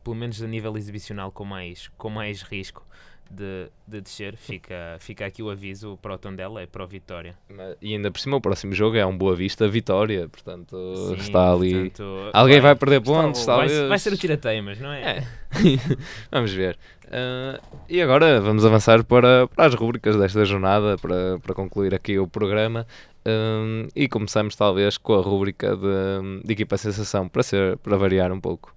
pelo 0.02 0.16
menos 0.16 0.42
a 0.42 0.46
nível 0.46 0.76
exibicional, 0.76 1.30
com 1.30 1.44
mais, 1.44 1.88
com 1.96 2.10
mais 2.10 2.42
risco 2.42 2.86
de, 3.30 3.70
de 3.86 4.00
descer. 4.00 4.36
Fica, 4.36 4.96
fica 4.98 5.24
aqui 5.24 5.42
o 5.42 5.50
aviso 5.50 5.96
para 6.02 6.14
o 6.14 6.18
Tondela, 6.18 6.60
é 6.60 6.66
para 6.66 6.82
o 6.82 6.86
Vitória. 6.86 7.38
E 7.80 7.94
ainda 7.94 8.10
por 8.10 8.18
cima, 8.18 8.36
o 8.36 8.40
próximo 8.40 8.72
jogo 8.72 8.96
é 8.96 9.06
um 9.06 9.16
Boa 9.16 9.36
Vista 9.36 9.68
Vitória, 9.68 10.28
portanto 10.28 10.76
Sim, 11.08 11.14
está 11.16 11.52
ali. 11.52 11.90
Portanto, 11.90 12.30
Alguém 12.32 12.60
vai, 12.60 12.72
vai 12.72 12.76
perder 12.76 13.00
pontos, 13.00 13.44
vai, 13.44 13.68
vai, 13.86 13.98
ser 13.98 14.12
o 14.12 14.16
tirateio, 14.16 14.62
mas 14.62 14.80
não 14.80 14.92
é? 14.92 15.18
é. 15.18 15.26
vamos 16.30 16.52
ver. 16.52 16.76
Uh, 17.10 17.60
e 17.88 18.00
agora 18.00 18.40
vamos 18.40 18.64
avançar 18.64 19.02
para, 19.02 19.48
para 19.48 19.66
as 19.66 19.74
rubricas 19.74 20.16
desta 20.16 20.44
jornada, 20.44 20.96
para, 20.96 21.40
para 21.40 21.54
concluir 21.54 21.92
aqui 21.92 22.18
o 22.18 22.28
programa. 22.28 22.86
Um, 23.26 23.88
e 23.94 24.08
começamos 24.08 24.54
talvez 24.54 24.96
com 24.96 25.14
a 25.14 25.20
rúbrica 25.20 25.76
de, 25.76 26.42
de 26.44 26.52
equipa 26.52 26.78
sensação, 26.78 27.28
para, 27.28 27.42
ser, 27.42 27.76
para 27.78 27.96
variar 27.96 28.32
um 28.32 28.40
pouco. 28.40 28.74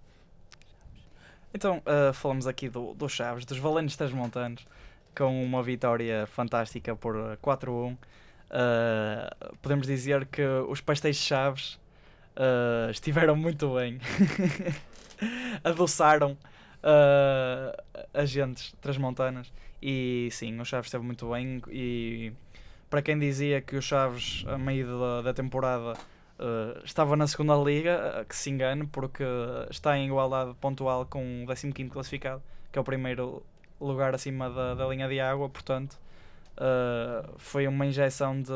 Então, 1.53 1.77
uh, 1.77 2.11
falamos 2.11 2.47
aqui 2.47 2.67
do, 2.67 2.95
do 2.95 3.07
Chaves, 3.07 3.45
dos 3.45 3.59
Valentes 3.59 3.95
das 3.95 4.11
Montanas, 4.11 4.65
com 5.15 5.43
uma 5.43 5.61
vitória 5.61 6.25
fantástica 6.25 6.95
por 6.95 7.15
4-1. 7.37 7.93
Uh, 7.93 7.97
podemos 9.61 9.85
dizer 9.85 10.25
que 10.25 10.41
os 10.67 10.81
pastéis 10.81 11.17
de 11.17 11.21
Chaves 11.21 11.79
uh, 12.35 12.89
estiveram 12.89 13.35
muito 13.35 13.75
bem. 13.75 13.99
Adoçaram 15.63 16.35
uh, 16.83 18.03
agentes 18.13 18.73
transmontanas. 18.81 19.51
E 19.81 20.29
sim, 20.31 20.59
o 20.59 20.65
Chaves 20.65 20.87
esteve 20.87 21.03
muito 21.03 21.29
bem. 21.29 21.61
E 21.69 22.33
para 22.89 23.01
quem 23.01 23.17
dizia 23.17 23.61
que 23.61 23.75
o 23.75 23.81
Chaves, 23.81 24.43
a 24.47 24.57
meio 24.57 24.99
da, 24.99 25.21
da 25.21 25.33
temporada, 25.33 25.93
Uh, 26.39 26.83
estava 26.83 27.15
na 27.15 27.27
segunda 27.27 27.55
liga, 27.55 28.21
uh, 28.21 28.25
que 28.25 28.35
se 28.35 28.49
engane, 28.49 28.87
porque 28.87 29.23
está 29.69 29.95
em 29.95 30.07
igualdade 30.07 30.53
pontual 30.55 31.05
com 31.05 31.45
o 31.45 31.47
15 31.47 31.71
classificado, 31.89 32.41
que 32.71 32.77
é 32.77 32.81
o 32.81 32.83
primeiro 32.83 33.43
lugar 33.79 34.15
acima 34.15 34.49
da, 34.49 34.73
da 34.73 34.87
linha 34.87 35.07
de 35.07 35.19
água, 35.19 35.47
portanto 35.47 35.93
uh, 36.57 37.33
foi 37.37 37.67
uma 37.67 37.85
injeção 37.85 38.41
de, 38.41 38.51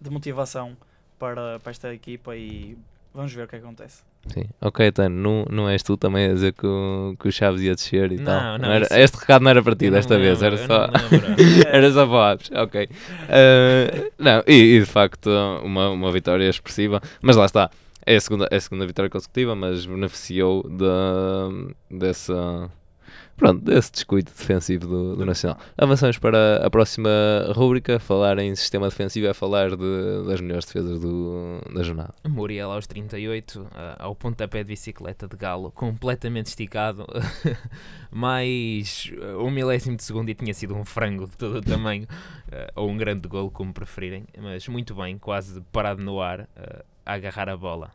de 0.00 0.10
motivação 0.10 0.76
para, 1.18 1.60
para 1.60 1.70
esta 1.70 1.94
equipa 1.94 2.36
e 2.36 2.76
vamos 3.14 3.32
ver 3.32 3.44
o 3.44 3.48
que 3.48 3.56
acontece. 3.56 4.07
Sim, 4.32 4.44
ok, 4.60 4.92
Tano, 4.92 5.16
não, 5.16 5.44
não 5.50 5.68
és 5.68 5.82
tu 5.82 5.96
também 5.96 6.26
a 6.30 6.32
dizer 6.34 6.52
que 6.52 6.66
o, 6.66 7.14
que 7.18 7.28
o 7.28 7.32
Chaves 7.32 7.62
ia 7.62 7.74
descer 7.74 8.12
e 8.12 8.16
Não, 8.16 8.24
tal. 8.24 8.58
não, 8.58 8.70
era, 8.72 8.84
isso- 8.84 8.94
este 8.94 9.14
recado 9.18 9.42
não 9.42 9.50
era 9.50 9.62
para 9.62 9.74
ti 9.74 9.90
desta 9.90 10.14
não 10.14 10.20
vez, 10.20 10.42
era 10.42 10.56
só, 10.58 10.86
não 10.86 11.68
era 11.72 11.92
só 11.92 12.06
para 12.06 12.30
Aves, 12.32 12.50
ok. 12.54 12.84
Uh, 12.84 14.12
não, 14.18 14.42
e, 14.46 14.76
e 14.76 14.80
de 14.80 14.86
facto 14.86 15.28
uma, 15.64 15.90
uma 15.90 16.12
vitória 16.12 16.48
expressiva, 16.48 17.00
mas 17.22 17.36
lá 17.36 17.46
está, 17.46 17.70
é 18.06 18.16
a 18.16 18.20
segunda, 18.20 18.48
é 18.50 18.56
a 18.56 18.60
segunda 18.60 18.86
vitória 18.86 19.10
consecutiva, 19.10 19.54
mas 19.54 19.86
beneficiou 19.86 20.62
da, 20.68 21.48
dessa, 21.90 22.70
pronto, 23.38 23.64
desse 23.64 23.92
descuido 23.92 24.30
defensivo 24.36 24.86
do, 24.86 25.16
do 25.16 25.24
Nacional. 25.24 25.58
Avançamos 25.76 26.18
para 26.18 26.56
a 26.66 26.68
próxima 26.68 27.08
rúbrica, 27.54 27.98
falar 27.98 28.38
em 28.38 28.54
sistema 28.54 28.88
defensivo 28.88 29.28
é 29.28 29.32
falar 29.32 29.70
de, 29.70 30.26
das 30.26 30.40
melhores 30.40 30.66
defesas 30.66 31.00
do, 31.00 31.60
da 31.72 31.82
jornada. 31.82 32.12
Muriel 32.28 32.72
aos 32.72 32.86
38, 32.86 33.66
ah, 33.72 33.96
ao 34.00 34.14
pontapé 34.14 34.62
de 34.64 34.70
bicicleta 34.70 35.28
de 35.28 35.36
galo, 35.36 35.70
completamente 35.70 36.46
esticado, 36.46 37.06
mais 38.10 39.10
ah, 39.22 39.38
um 39.38 39.50
milésimo 39.50 39.96
de 39.96 40.02
segundo 40.02 40.28
e 40.28 40.34
tinha 40.34 40.52
sido 40.52 40.74
um 40.74 40.84
frango 40.84 41.26
de 41.26 41.36
todo 41.36 41.58
o 41.58 41.62
tamanho, 41.62 42.06
ah, 42.52 42.72
ou 42.76 42.90
um 42.90 42.96
grande 42.96 43.28
golo, 43.28 43.50
como 43.50 43.72
preferirem, 43.72 44.24
mas 44.36 44.66
muito 44.66 44.94
bem, 44.94 45.16
quase 45.16 45.60
parado 45.72 46.02
no 46.02 46.20
ar, 46.20 46.48
ah, 46.56 46.84
a 47.06 47.14
agarrar 47.14 47.48
a 47.48 47.56
bola. 47.56 47.90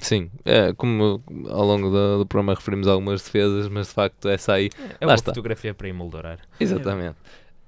Sim, 0.00 0.30
é, 0.44 0.72
como 0.72 1.22
ao 1.48 1.64
longo 1.64 1.90
do, 1.90 2.18
do 2.18 2.26
programa 2.26 2.54
referimos 2.54 2.88
algumas 2.88 3.22
defesas, 3.22 3.68
mas 3.68 3.88
de 3.88 3.94
facto 3.94 4.28
essa 4.28 4.54
aí, 4.54 4.70
É 5.00 5.04
Lá 5.04 5.12
uma 5.12 5.14
está. 5.14 5.30
fotografia 5.30 5.74
para 5.74 5.88
emoldurar. 5.88 6.38
exatamente. 6.58 7.16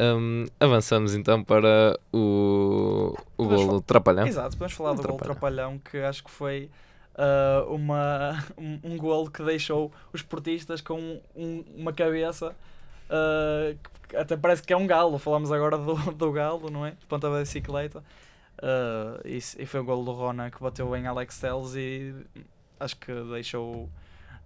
Hum, 0.01 0.47
avançamos 0.59 1.14
então 1.14 1.45
para 1.45 1.99
o, 2.12 3.14
o 3.37 3.45
Podemos 3.45 3.64
golo 3.66 3.81
trapalhão. 3.83 4.27
Exato, 4.27 4.57
podemos 4.57 4.73
falar 4.73 4.92
Um 4.92 4.97
do 4.97 5.03
gol 5.03 5.16
trapalhão. 5.18 5.35
trapalhão, 5.35 5.79
que 5.79 5.99
acho 5.99 6.25
que 6.25 6.31
foi 6.31 6.71
ah, 7.14 7.64
uma, 7.68 8.42
um, 8.59 8.81
um 8.83 8.97
golo 8.97 9.31
que 9.31 9.42
deixou 9.45 9.92
os 10.12 10.23
portistas 10.23 10.81
com 10.81 11.21
um- 11.37 11.64
uma 11.77 11.92
cabeça 11.92 12.57
ah, 13.11 13.75
que 14.09 14.16
até 14.16 14.37
parece 14.37 14.62
que 14.62 14.73
é 14.73 14.77
um 14.77 14.87
galo. 14.87 15.18
Falamos 15.18 15.53
agora 15.53 15.77
do, 15.79 15.95
do 16.12 16.33
galo, 16.33 16.71
não 16.71 16.85
é? 16.87 16.95
Ponta 17.09 17.31
da 17.31 17.38
bicicleta. 17.40 18.03
Ah, 18.62 19.20
e, 19.25 19.38
e 19.38 19.66
foi 19.66 19.81
o 19.81 19.85
golo 19.85 20.05
do 20.05 20.12
Rona 20.12 20.51
que 20.51 20.62
bateu 20.62 20.94
em 20.96 21.07
Alex 21.07 21.40
Telles 21.40 21.75
e 21.75 22.14
acho 22.79 22.96
que 22.96 23.12
deixou 23.33 23.90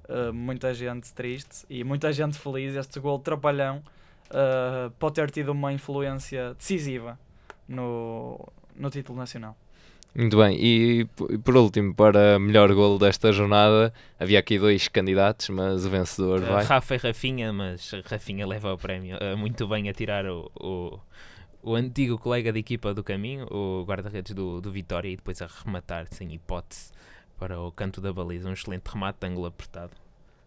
ah, 0.08 0.32
muita 0.32 0.72
gente 0.72 1.12
triste 1.12 1.66
e 1.68 1.84
muita 1.84 2.10
gente 2.12 2.38
feliz. 2.38 2.74
Este 2.74 2.98
golo 2.98 3.18
trapalhão 3.18 3.82
ah, 4.30 4.90
pode 4.98 5.16
ter 5.16 5.30
tido 5.30 5.52
uma 5.52 5.72
influência 5.72 6.54
decisiva 6.54 7.18
no, 7.68 8.40
no 8.74 8.88
título 8.88 9.18
nacional. 9.18 9.54
Muito 10.14 10.38
bem, 10.38 10.56
e 10.58 11.04
por 11.44 11.54
último, 11.58 11.94
para 11.94 12.38
melhor 12.38 12.72
golo 12.72 12.98
desta 12.98 13.30
jornada, 13.32 13.92
havia 14.18 14.38
aqui 14.38 14.58
dois 14.58 14.88
candidatos, 14.88 15.50
mas 15.50 15.84
o 15.84 15.90
vencedor 15.90 16.40
vai. 16.40 16.64
Rafa 16.64 16.94
e 16.94 16.96
Rafinha, 16.96 17.52
mas 17.52 17.92
Rafinha 18.02 18.46
leva 18.46 18.72
o 18.72 18.78
prémio. 18.78 19.18
Muito 19.36 19.68
bem 19.68 19.90
a 19.90 19.92
tirar 19.92 20.24
o, 20.24 20.50
o, 20.58 20.98
o 21.66 21.74
antigo 21.74 22.16
colega 22.16 22.52
de 22.52 22.60
equipa 22.60 22.94
do 22.94 23.02
caminho, 23.02 23.46
o 23.50 23.84
guarda-redes 23.84 24.32
do, 24.32 24.60
do 24.60 24.70
Vitória, 24.70 25.08
e 25.08 25.16
depois 25.16 25.42
a 25.42 25.48
rematar 25.64 26.06
sem 26.08 26.32
hipótese 26.32 26.92
para 27.36 27.60
o 27.60 27.72
canto 27.72 28.00
da 28.00 28.12
baliza. 28.12 28.48
Um 28.48 28.52
excelente 28.52 28.86
remate 28.86 29.18
de 29.20 29.26
ângulo 29.26 29.46
apertado. 29.46 29.90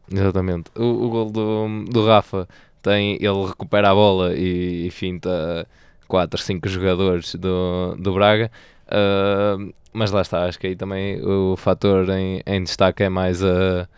Exatamente. 0.09 0.71
O, 0.75 0.83
o 0.83 1.09
gol 1.09 1.29
do, 1.29 1.85
do 1.91 2.05
Rafa 2.05 2.47
tem, 2.81 3.15
ele 3.15 3.45
recupera 3.47 3.91
a 3.91 3.93
bola 3.93 4.33
e, 4.33 4.87
e 4.87 4.91
finta 4.91 5.67
4, 6.07 6.41
5 6.41 6.69
jogadores 6.69 7.35
do, 7.35 7.95
do 7.99 8.13
Braga. 8.13 8.49
Ah, 8.87 9.57
mas 9.91 10.11
lá 10.11 10.21
está, 10.21 10.45
acho 10.45 10.57
que 10.57 10.67
aí 10.67 10.75
também 10.75 11.21
o 11.21 11.57
fator 11.57 12.09
em, 12.09 12.41
em 12.45 12.63
destaque 12.63 13.03
é 13.03 13.09
mais 13.09 13.43
a, 13.43 13.89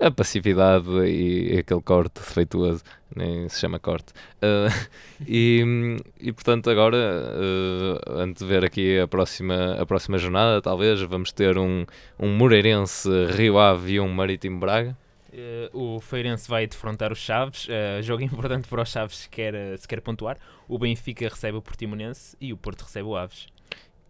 a 0.00 0.10
passividade 0.10 0.88
e, 1.06 1.58
aquele 1.58 1.82
corte 1.82 2.20
defeituoso, 2.20 2.82
nem 3.14 3.48
se 3.48 3.60
chama 3.60 3.78
corte. 3.78 4.12
Ah, 4.40 4.68
e, 5.26 5.96
e 6.20 6.32
portanto, 6.32 6.70
agora, 6.70 6.96
ah, 6.96 8.22
antes 8.22 8.42
de 8.42 8.48
ver 8.48 8.64
aqui 8.64 8.98
a 8.98 9.08
próxima, 9.08 9.74
a 9.80 9.86
próxima 9.86 10.18
jornada, 10.18 10.62
talvez 10.62 11.00
vamos 11.02 11.32
ter 11.32 11.58
um, 11.58 11.84
um 12.18 12.28
Moreirense 12.28 13.08
Rio 13.32 13.58
Ave 13.58 13.94
e 13.94 14.00
um 14.00 14.08
Marítimo 14.08 14.58
Braga. 14.58 14.96
Eh, 15.32 15.70
o 15.72 16.00
Feirense 16.00 16.48
vai 16.48 16.66
defrontar 16.66 17.12
os 17.12 17.18
Chaves, 17.18 17.66
eh, 17.68 18.00
jogo 18.02 18.22
importante 18.24 18.66
para 18.66 18.82
os 18.82 18.88
Chaves 18.88 19.18
se 19.18 19.28
quer, 19.28 19.78
se 19.78 19.86
quer 19.86 20.00
pontuar. 20.00 20.38
O 20.66 20.78
Benfica 20.78 21.28
recebe 21.28 21.58
o 21.58 21.62
Portimonense 21.62 22.36
e 22.40 22.52
o 22.52 22.56
Porto 22.56 22.82
recebe 22.82 23.06
o 23.06 23.16
Aves. 23.16 23.46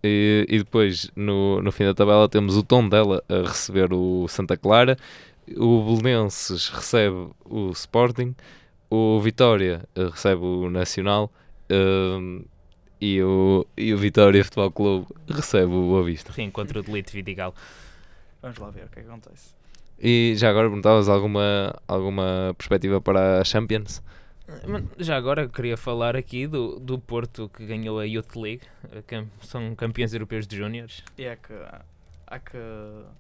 E, 0.03 0.46
e 0.48 0.59
depois, 0.59 1.11
no, 1.16 1.61
no 1.61 1.72
fim 1.72 1.85
da 1.85 1.92
tabela, 1.92 2.29
temos 2.29 2.57
o 2.57 2.62
Tondela 2.62 3.22
a 3.29 3.48
receber 3.48 3.92
o 3.92 4.29
Santa 4.29 4.57
Clara, 4.57 4.96
o 5.56 5.96
Belenenses 5.96 6.68
recebe 6.68 7.30
o 7.44 7.70
Sporting, 7.70 8.34
o 8.90 9.20
Vitória 9.20 9.87
eh, 9.94 10.08
recebe 10.11 10.42
o 10.42 10.70
Nacional 10.70 11.32
ehm, 11.68 12.42
e, 13.00 13.22
o, 13.22 13.66
e 13.76 13.92
o 13.92 13.98
Vitória 13.98 14.42
Futebol 14.44 14.70
Clube 14.70 15.06
recebe 15.28 15.72
o 15.72 15.88
Boa 15.88 16.04
Vista. 16.04 16.32
Reencontro 16.32 16.82
de 16.82 16.90
Lito 16.90 17.12
Vidigal. 17.12 17.54
Vamos 18.42 18.58
lá 18.58 18.70
ver 18.70 18.84
o 18.84 18.88
que 18.88 19.00
acontece. 19.00 19.54
E 20.00 20.34
já 20.37 20.48
agora 20.50 20.68
perguntavas 20.68 21.08
alguma, 21.08 21.74
alguma 21.87 22.54
perspectiva 22.56 23.00
para 23.00 23.40
a 23.40 23.44
Champions? 23.44 24.02
Eh, 24.48 24.82
Já 24.98 25.16
agora 25.16 25.48
queria 25.48 25.76
falar 25.76 26.16
aqui 26.16 26.46
do, 26.46 26.78
do 26.78 26.98
Porto 26.98 27.48
que 27.48 27.66
ganhou 27.66 27.98
a 27.98 28.04
Youth 28.04 28.37
League, 28.37 28.62
eh, 28.92 29.24
são 29.42 29.74
campeões 29.74 30.14
europeus 30.14 30.46
de 30.46 30.56
júniores. 30.56 31.02
E 31.18 31.24
é 31.24 31.37
que 31.37 31.52
há 32.26 32.38
que 32.38 32.58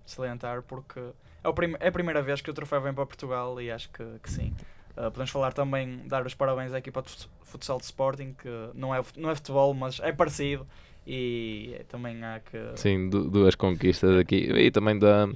salientar 0.06 0.62
porque 0.62 1.00
é, 1.48 1.50
o 1.50 1.54
prim- 1.54 1.76
é 1.80 1.88
a 1.88 1.92
primeira 1.92 2.22
vez 2.22 2.40
que 2.40 2.50
o 2.50 2.54
troféu 2.54 2.80
vem 2.80 2.92
para 2.94 3.04
Portugal 3.06 3.60
e 3.60 3.70
acho 3.70 3.88
que, 3.90 4.04
que 4.22 4.30
sim. 4.30 4.52
Uh, 4.96 5.10
podemos 5.10 5.30
falar 5.30 5.52
também, 5.52 6.00
dar 6.06 6.26
os 6.26 6.34
parabéns 6.34 6.72
à 6.72 6.78
equipa 6.78 7.00
de 7.02 7.10
fut- 7.10 7.28
futsal 7.44 7.78
de 7.78 7.84
Sporting, 7.84 8.34
que 8.34 8.48
não 8.74 8.94
é, 8.94 9.00
não 9.16 9.30
é 9.30 9.34
futebol, 9.34 9.72
mas 9.74 10.00
é 10.00 10.12
parecido. 10.12 10.66
E 11.06 11.80
também 11.88 12.22
há 12.22 12.38
que. 12.40 12.58
Sim, 12.74 13.08
du- 13.08 13.30
duas 13.30 13.54
conquistas 13.54 14.18
aqui 14.18 14.36
e 14.52 14.70
também 14.70 14.98
da, 14.98 15.26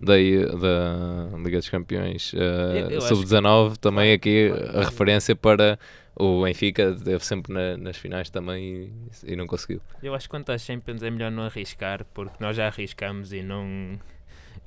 da, 0.00 0.14
da 0.14 1.36
Liga 1.36 1.58
dos 1.58 1.68
Campeões 1.68 2.32
eu 2.32 2.98
acho 2.98 3.14
Sub-19, 3.16 3.76
também 3.76 4.18
Claro, 4.18 4.62
aqui 4.62 4.76
a 4.78 4.84
referência 4.84 5.36
para 5.36 5.78
o 6.16 6.44
Benfica, 6.44 6.90
esteve 6.96 7.24
sempre 7.26 7.52
na- 7.52 7.76
nas 7.76 7.96
finais 7.96 8.30
também 8.30 8.90
e, 9.24 9.32
e 9.32 9.36
não 9.36 9.46
conseguiu. 9.46 9.80
Eu 10.02 10.14
acho 10.14 10.26
que 10.26 10.30
quanto 10.30 10.50
às 10.50 10.62
Champions 10.62 11.02
é 11.02 11.10
melhor 11.10 11.30
não 11.30 11.42
arriscar, 11.44 12.04
porque 12.14 12.36
nós 12.40 12.56
já 12.56 12.66
arriscamos 12.66 13.32
e 13.32 13.42
não. 13.42 13.98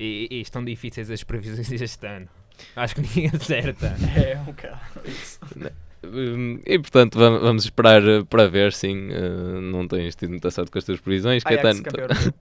E, 0.04 0.28
e 0.32 0.42
estão 0.42 0.64
difíceis 0.66 1.12
as 1.12 1.24
previsões 1.24 1.68
deste 1.70 2.08
ano. 2.08 2.28
Acho 2.76 2.96
que 2.96 3.02
ninguém 3.02 3.28
acerta. 3.34 3.96
É 4.16 4.38
um 4.40 4.46
bocado 4.46 4.80
isso. 5.06 5.40
Hum, 6.04 6.60
E 6.66 6.80
portanto 6.80 7.20
vam- 7.20 7.40
vamos 7.40 7.64
esperar 7.66 8.02
eh, 8.08 8.24
para 8.28 8.48
ver, 8.48 8.74
sim, 8.74 9.10
eh, 9.12 9.62
não 9.62 9.88
tens 9.88 10.16
tido 10.16 10.32
muita 10.32 10.50
sorte 10.50 10.72
com 10.72 10.80
as 10.80 10.84
tuas 10.84 11.00
previsões, 11.00 11.44
Ajax 11.46 11.62
Caetano. 11.62 11.84
campeão 11.84 12.04
europeu. 12.06 12.34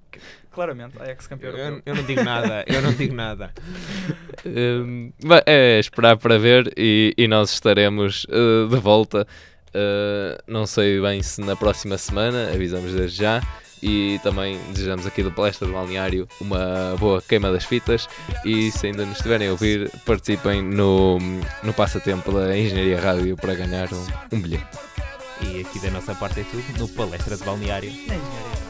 Claramente, 0.51 0.99
Ajax 1.03 1.27
campeão 1.27 1.51
Eu, 1.53 1.59
europeu. 1.59 1.83
eu 1.85 1.94
não 1.94 2.03
digo 2.05 2.25
nada, 2.25 2.64
eu 2.66 2.81
não 2.83 2.92
digo 2.94 3.14
nada. 3.14 3.53
Ba- 5.25 5.42
é 5.46 5.79
esperar 5.79 6.16
para 6.16 6.38
ver 6.38 6.73
e, 6.77 7.12
e 7.16 7.29
nós 7.29 7.53
estaremos 7.53 8.27
eh, 8.31 8.68
de 8.68 8.77
volta. 8.81 9.27
Não 10.46 10.66
sei 10.66 11.01
bem 11.01 11.23
se 11.23 11.40
na 11.42 11.55
próxima 11.55 11.96
semana, 11.99 12.51
avisamos 12.53 12.92
desde 12.94 13.18
já. 13.18 13.40
E 13.83 14.21
também 14.23 14.59
desejamos 14.73 15.07
aqui 15.07 15.23
do 15.23 15.33
Palestra 15.33 15.66
do 15.66 15.73
Balneário 15.73 16.28
uma 16.41 16.97
boa 16.99 17.22
queima 17.22 17.51
das 17.51 17.64
fitas. 17.64 18.09
E 18.45 18.70
se 18.70 18.87
ainda 18.87 19.07
nos 19.07 19.16
estiverem 19.16 19.49
a 19.49 19.53
ouvir, 19.53 19.91
participem 20.05 20.62
no, 20.62 21.18
no 21.62 21.72
passatempo 21.72 22.31
da 22.33 22.57
Engenharia 22.57 23.01
Rádio 23.01 23.37
para 23.37 23.55
ganhar 23.55 23.89
um, 23.93 24.37
um 24.37 24.41
bilhete. 24.41 24.78
E 25.43 25.61
aqui 25.61 25.78
da 25.81 25.91
nossa 25.91 26.14
parte 26.14 26.41
é 26.41 26.45
tudo, 26.45 26.78
no 26.78 26.89
Palestra 26.89 27.37
de 27.37 27.45
Balneário. 27.45 27.91
Na 27.91 28.14
engenharia. 28.14 28.70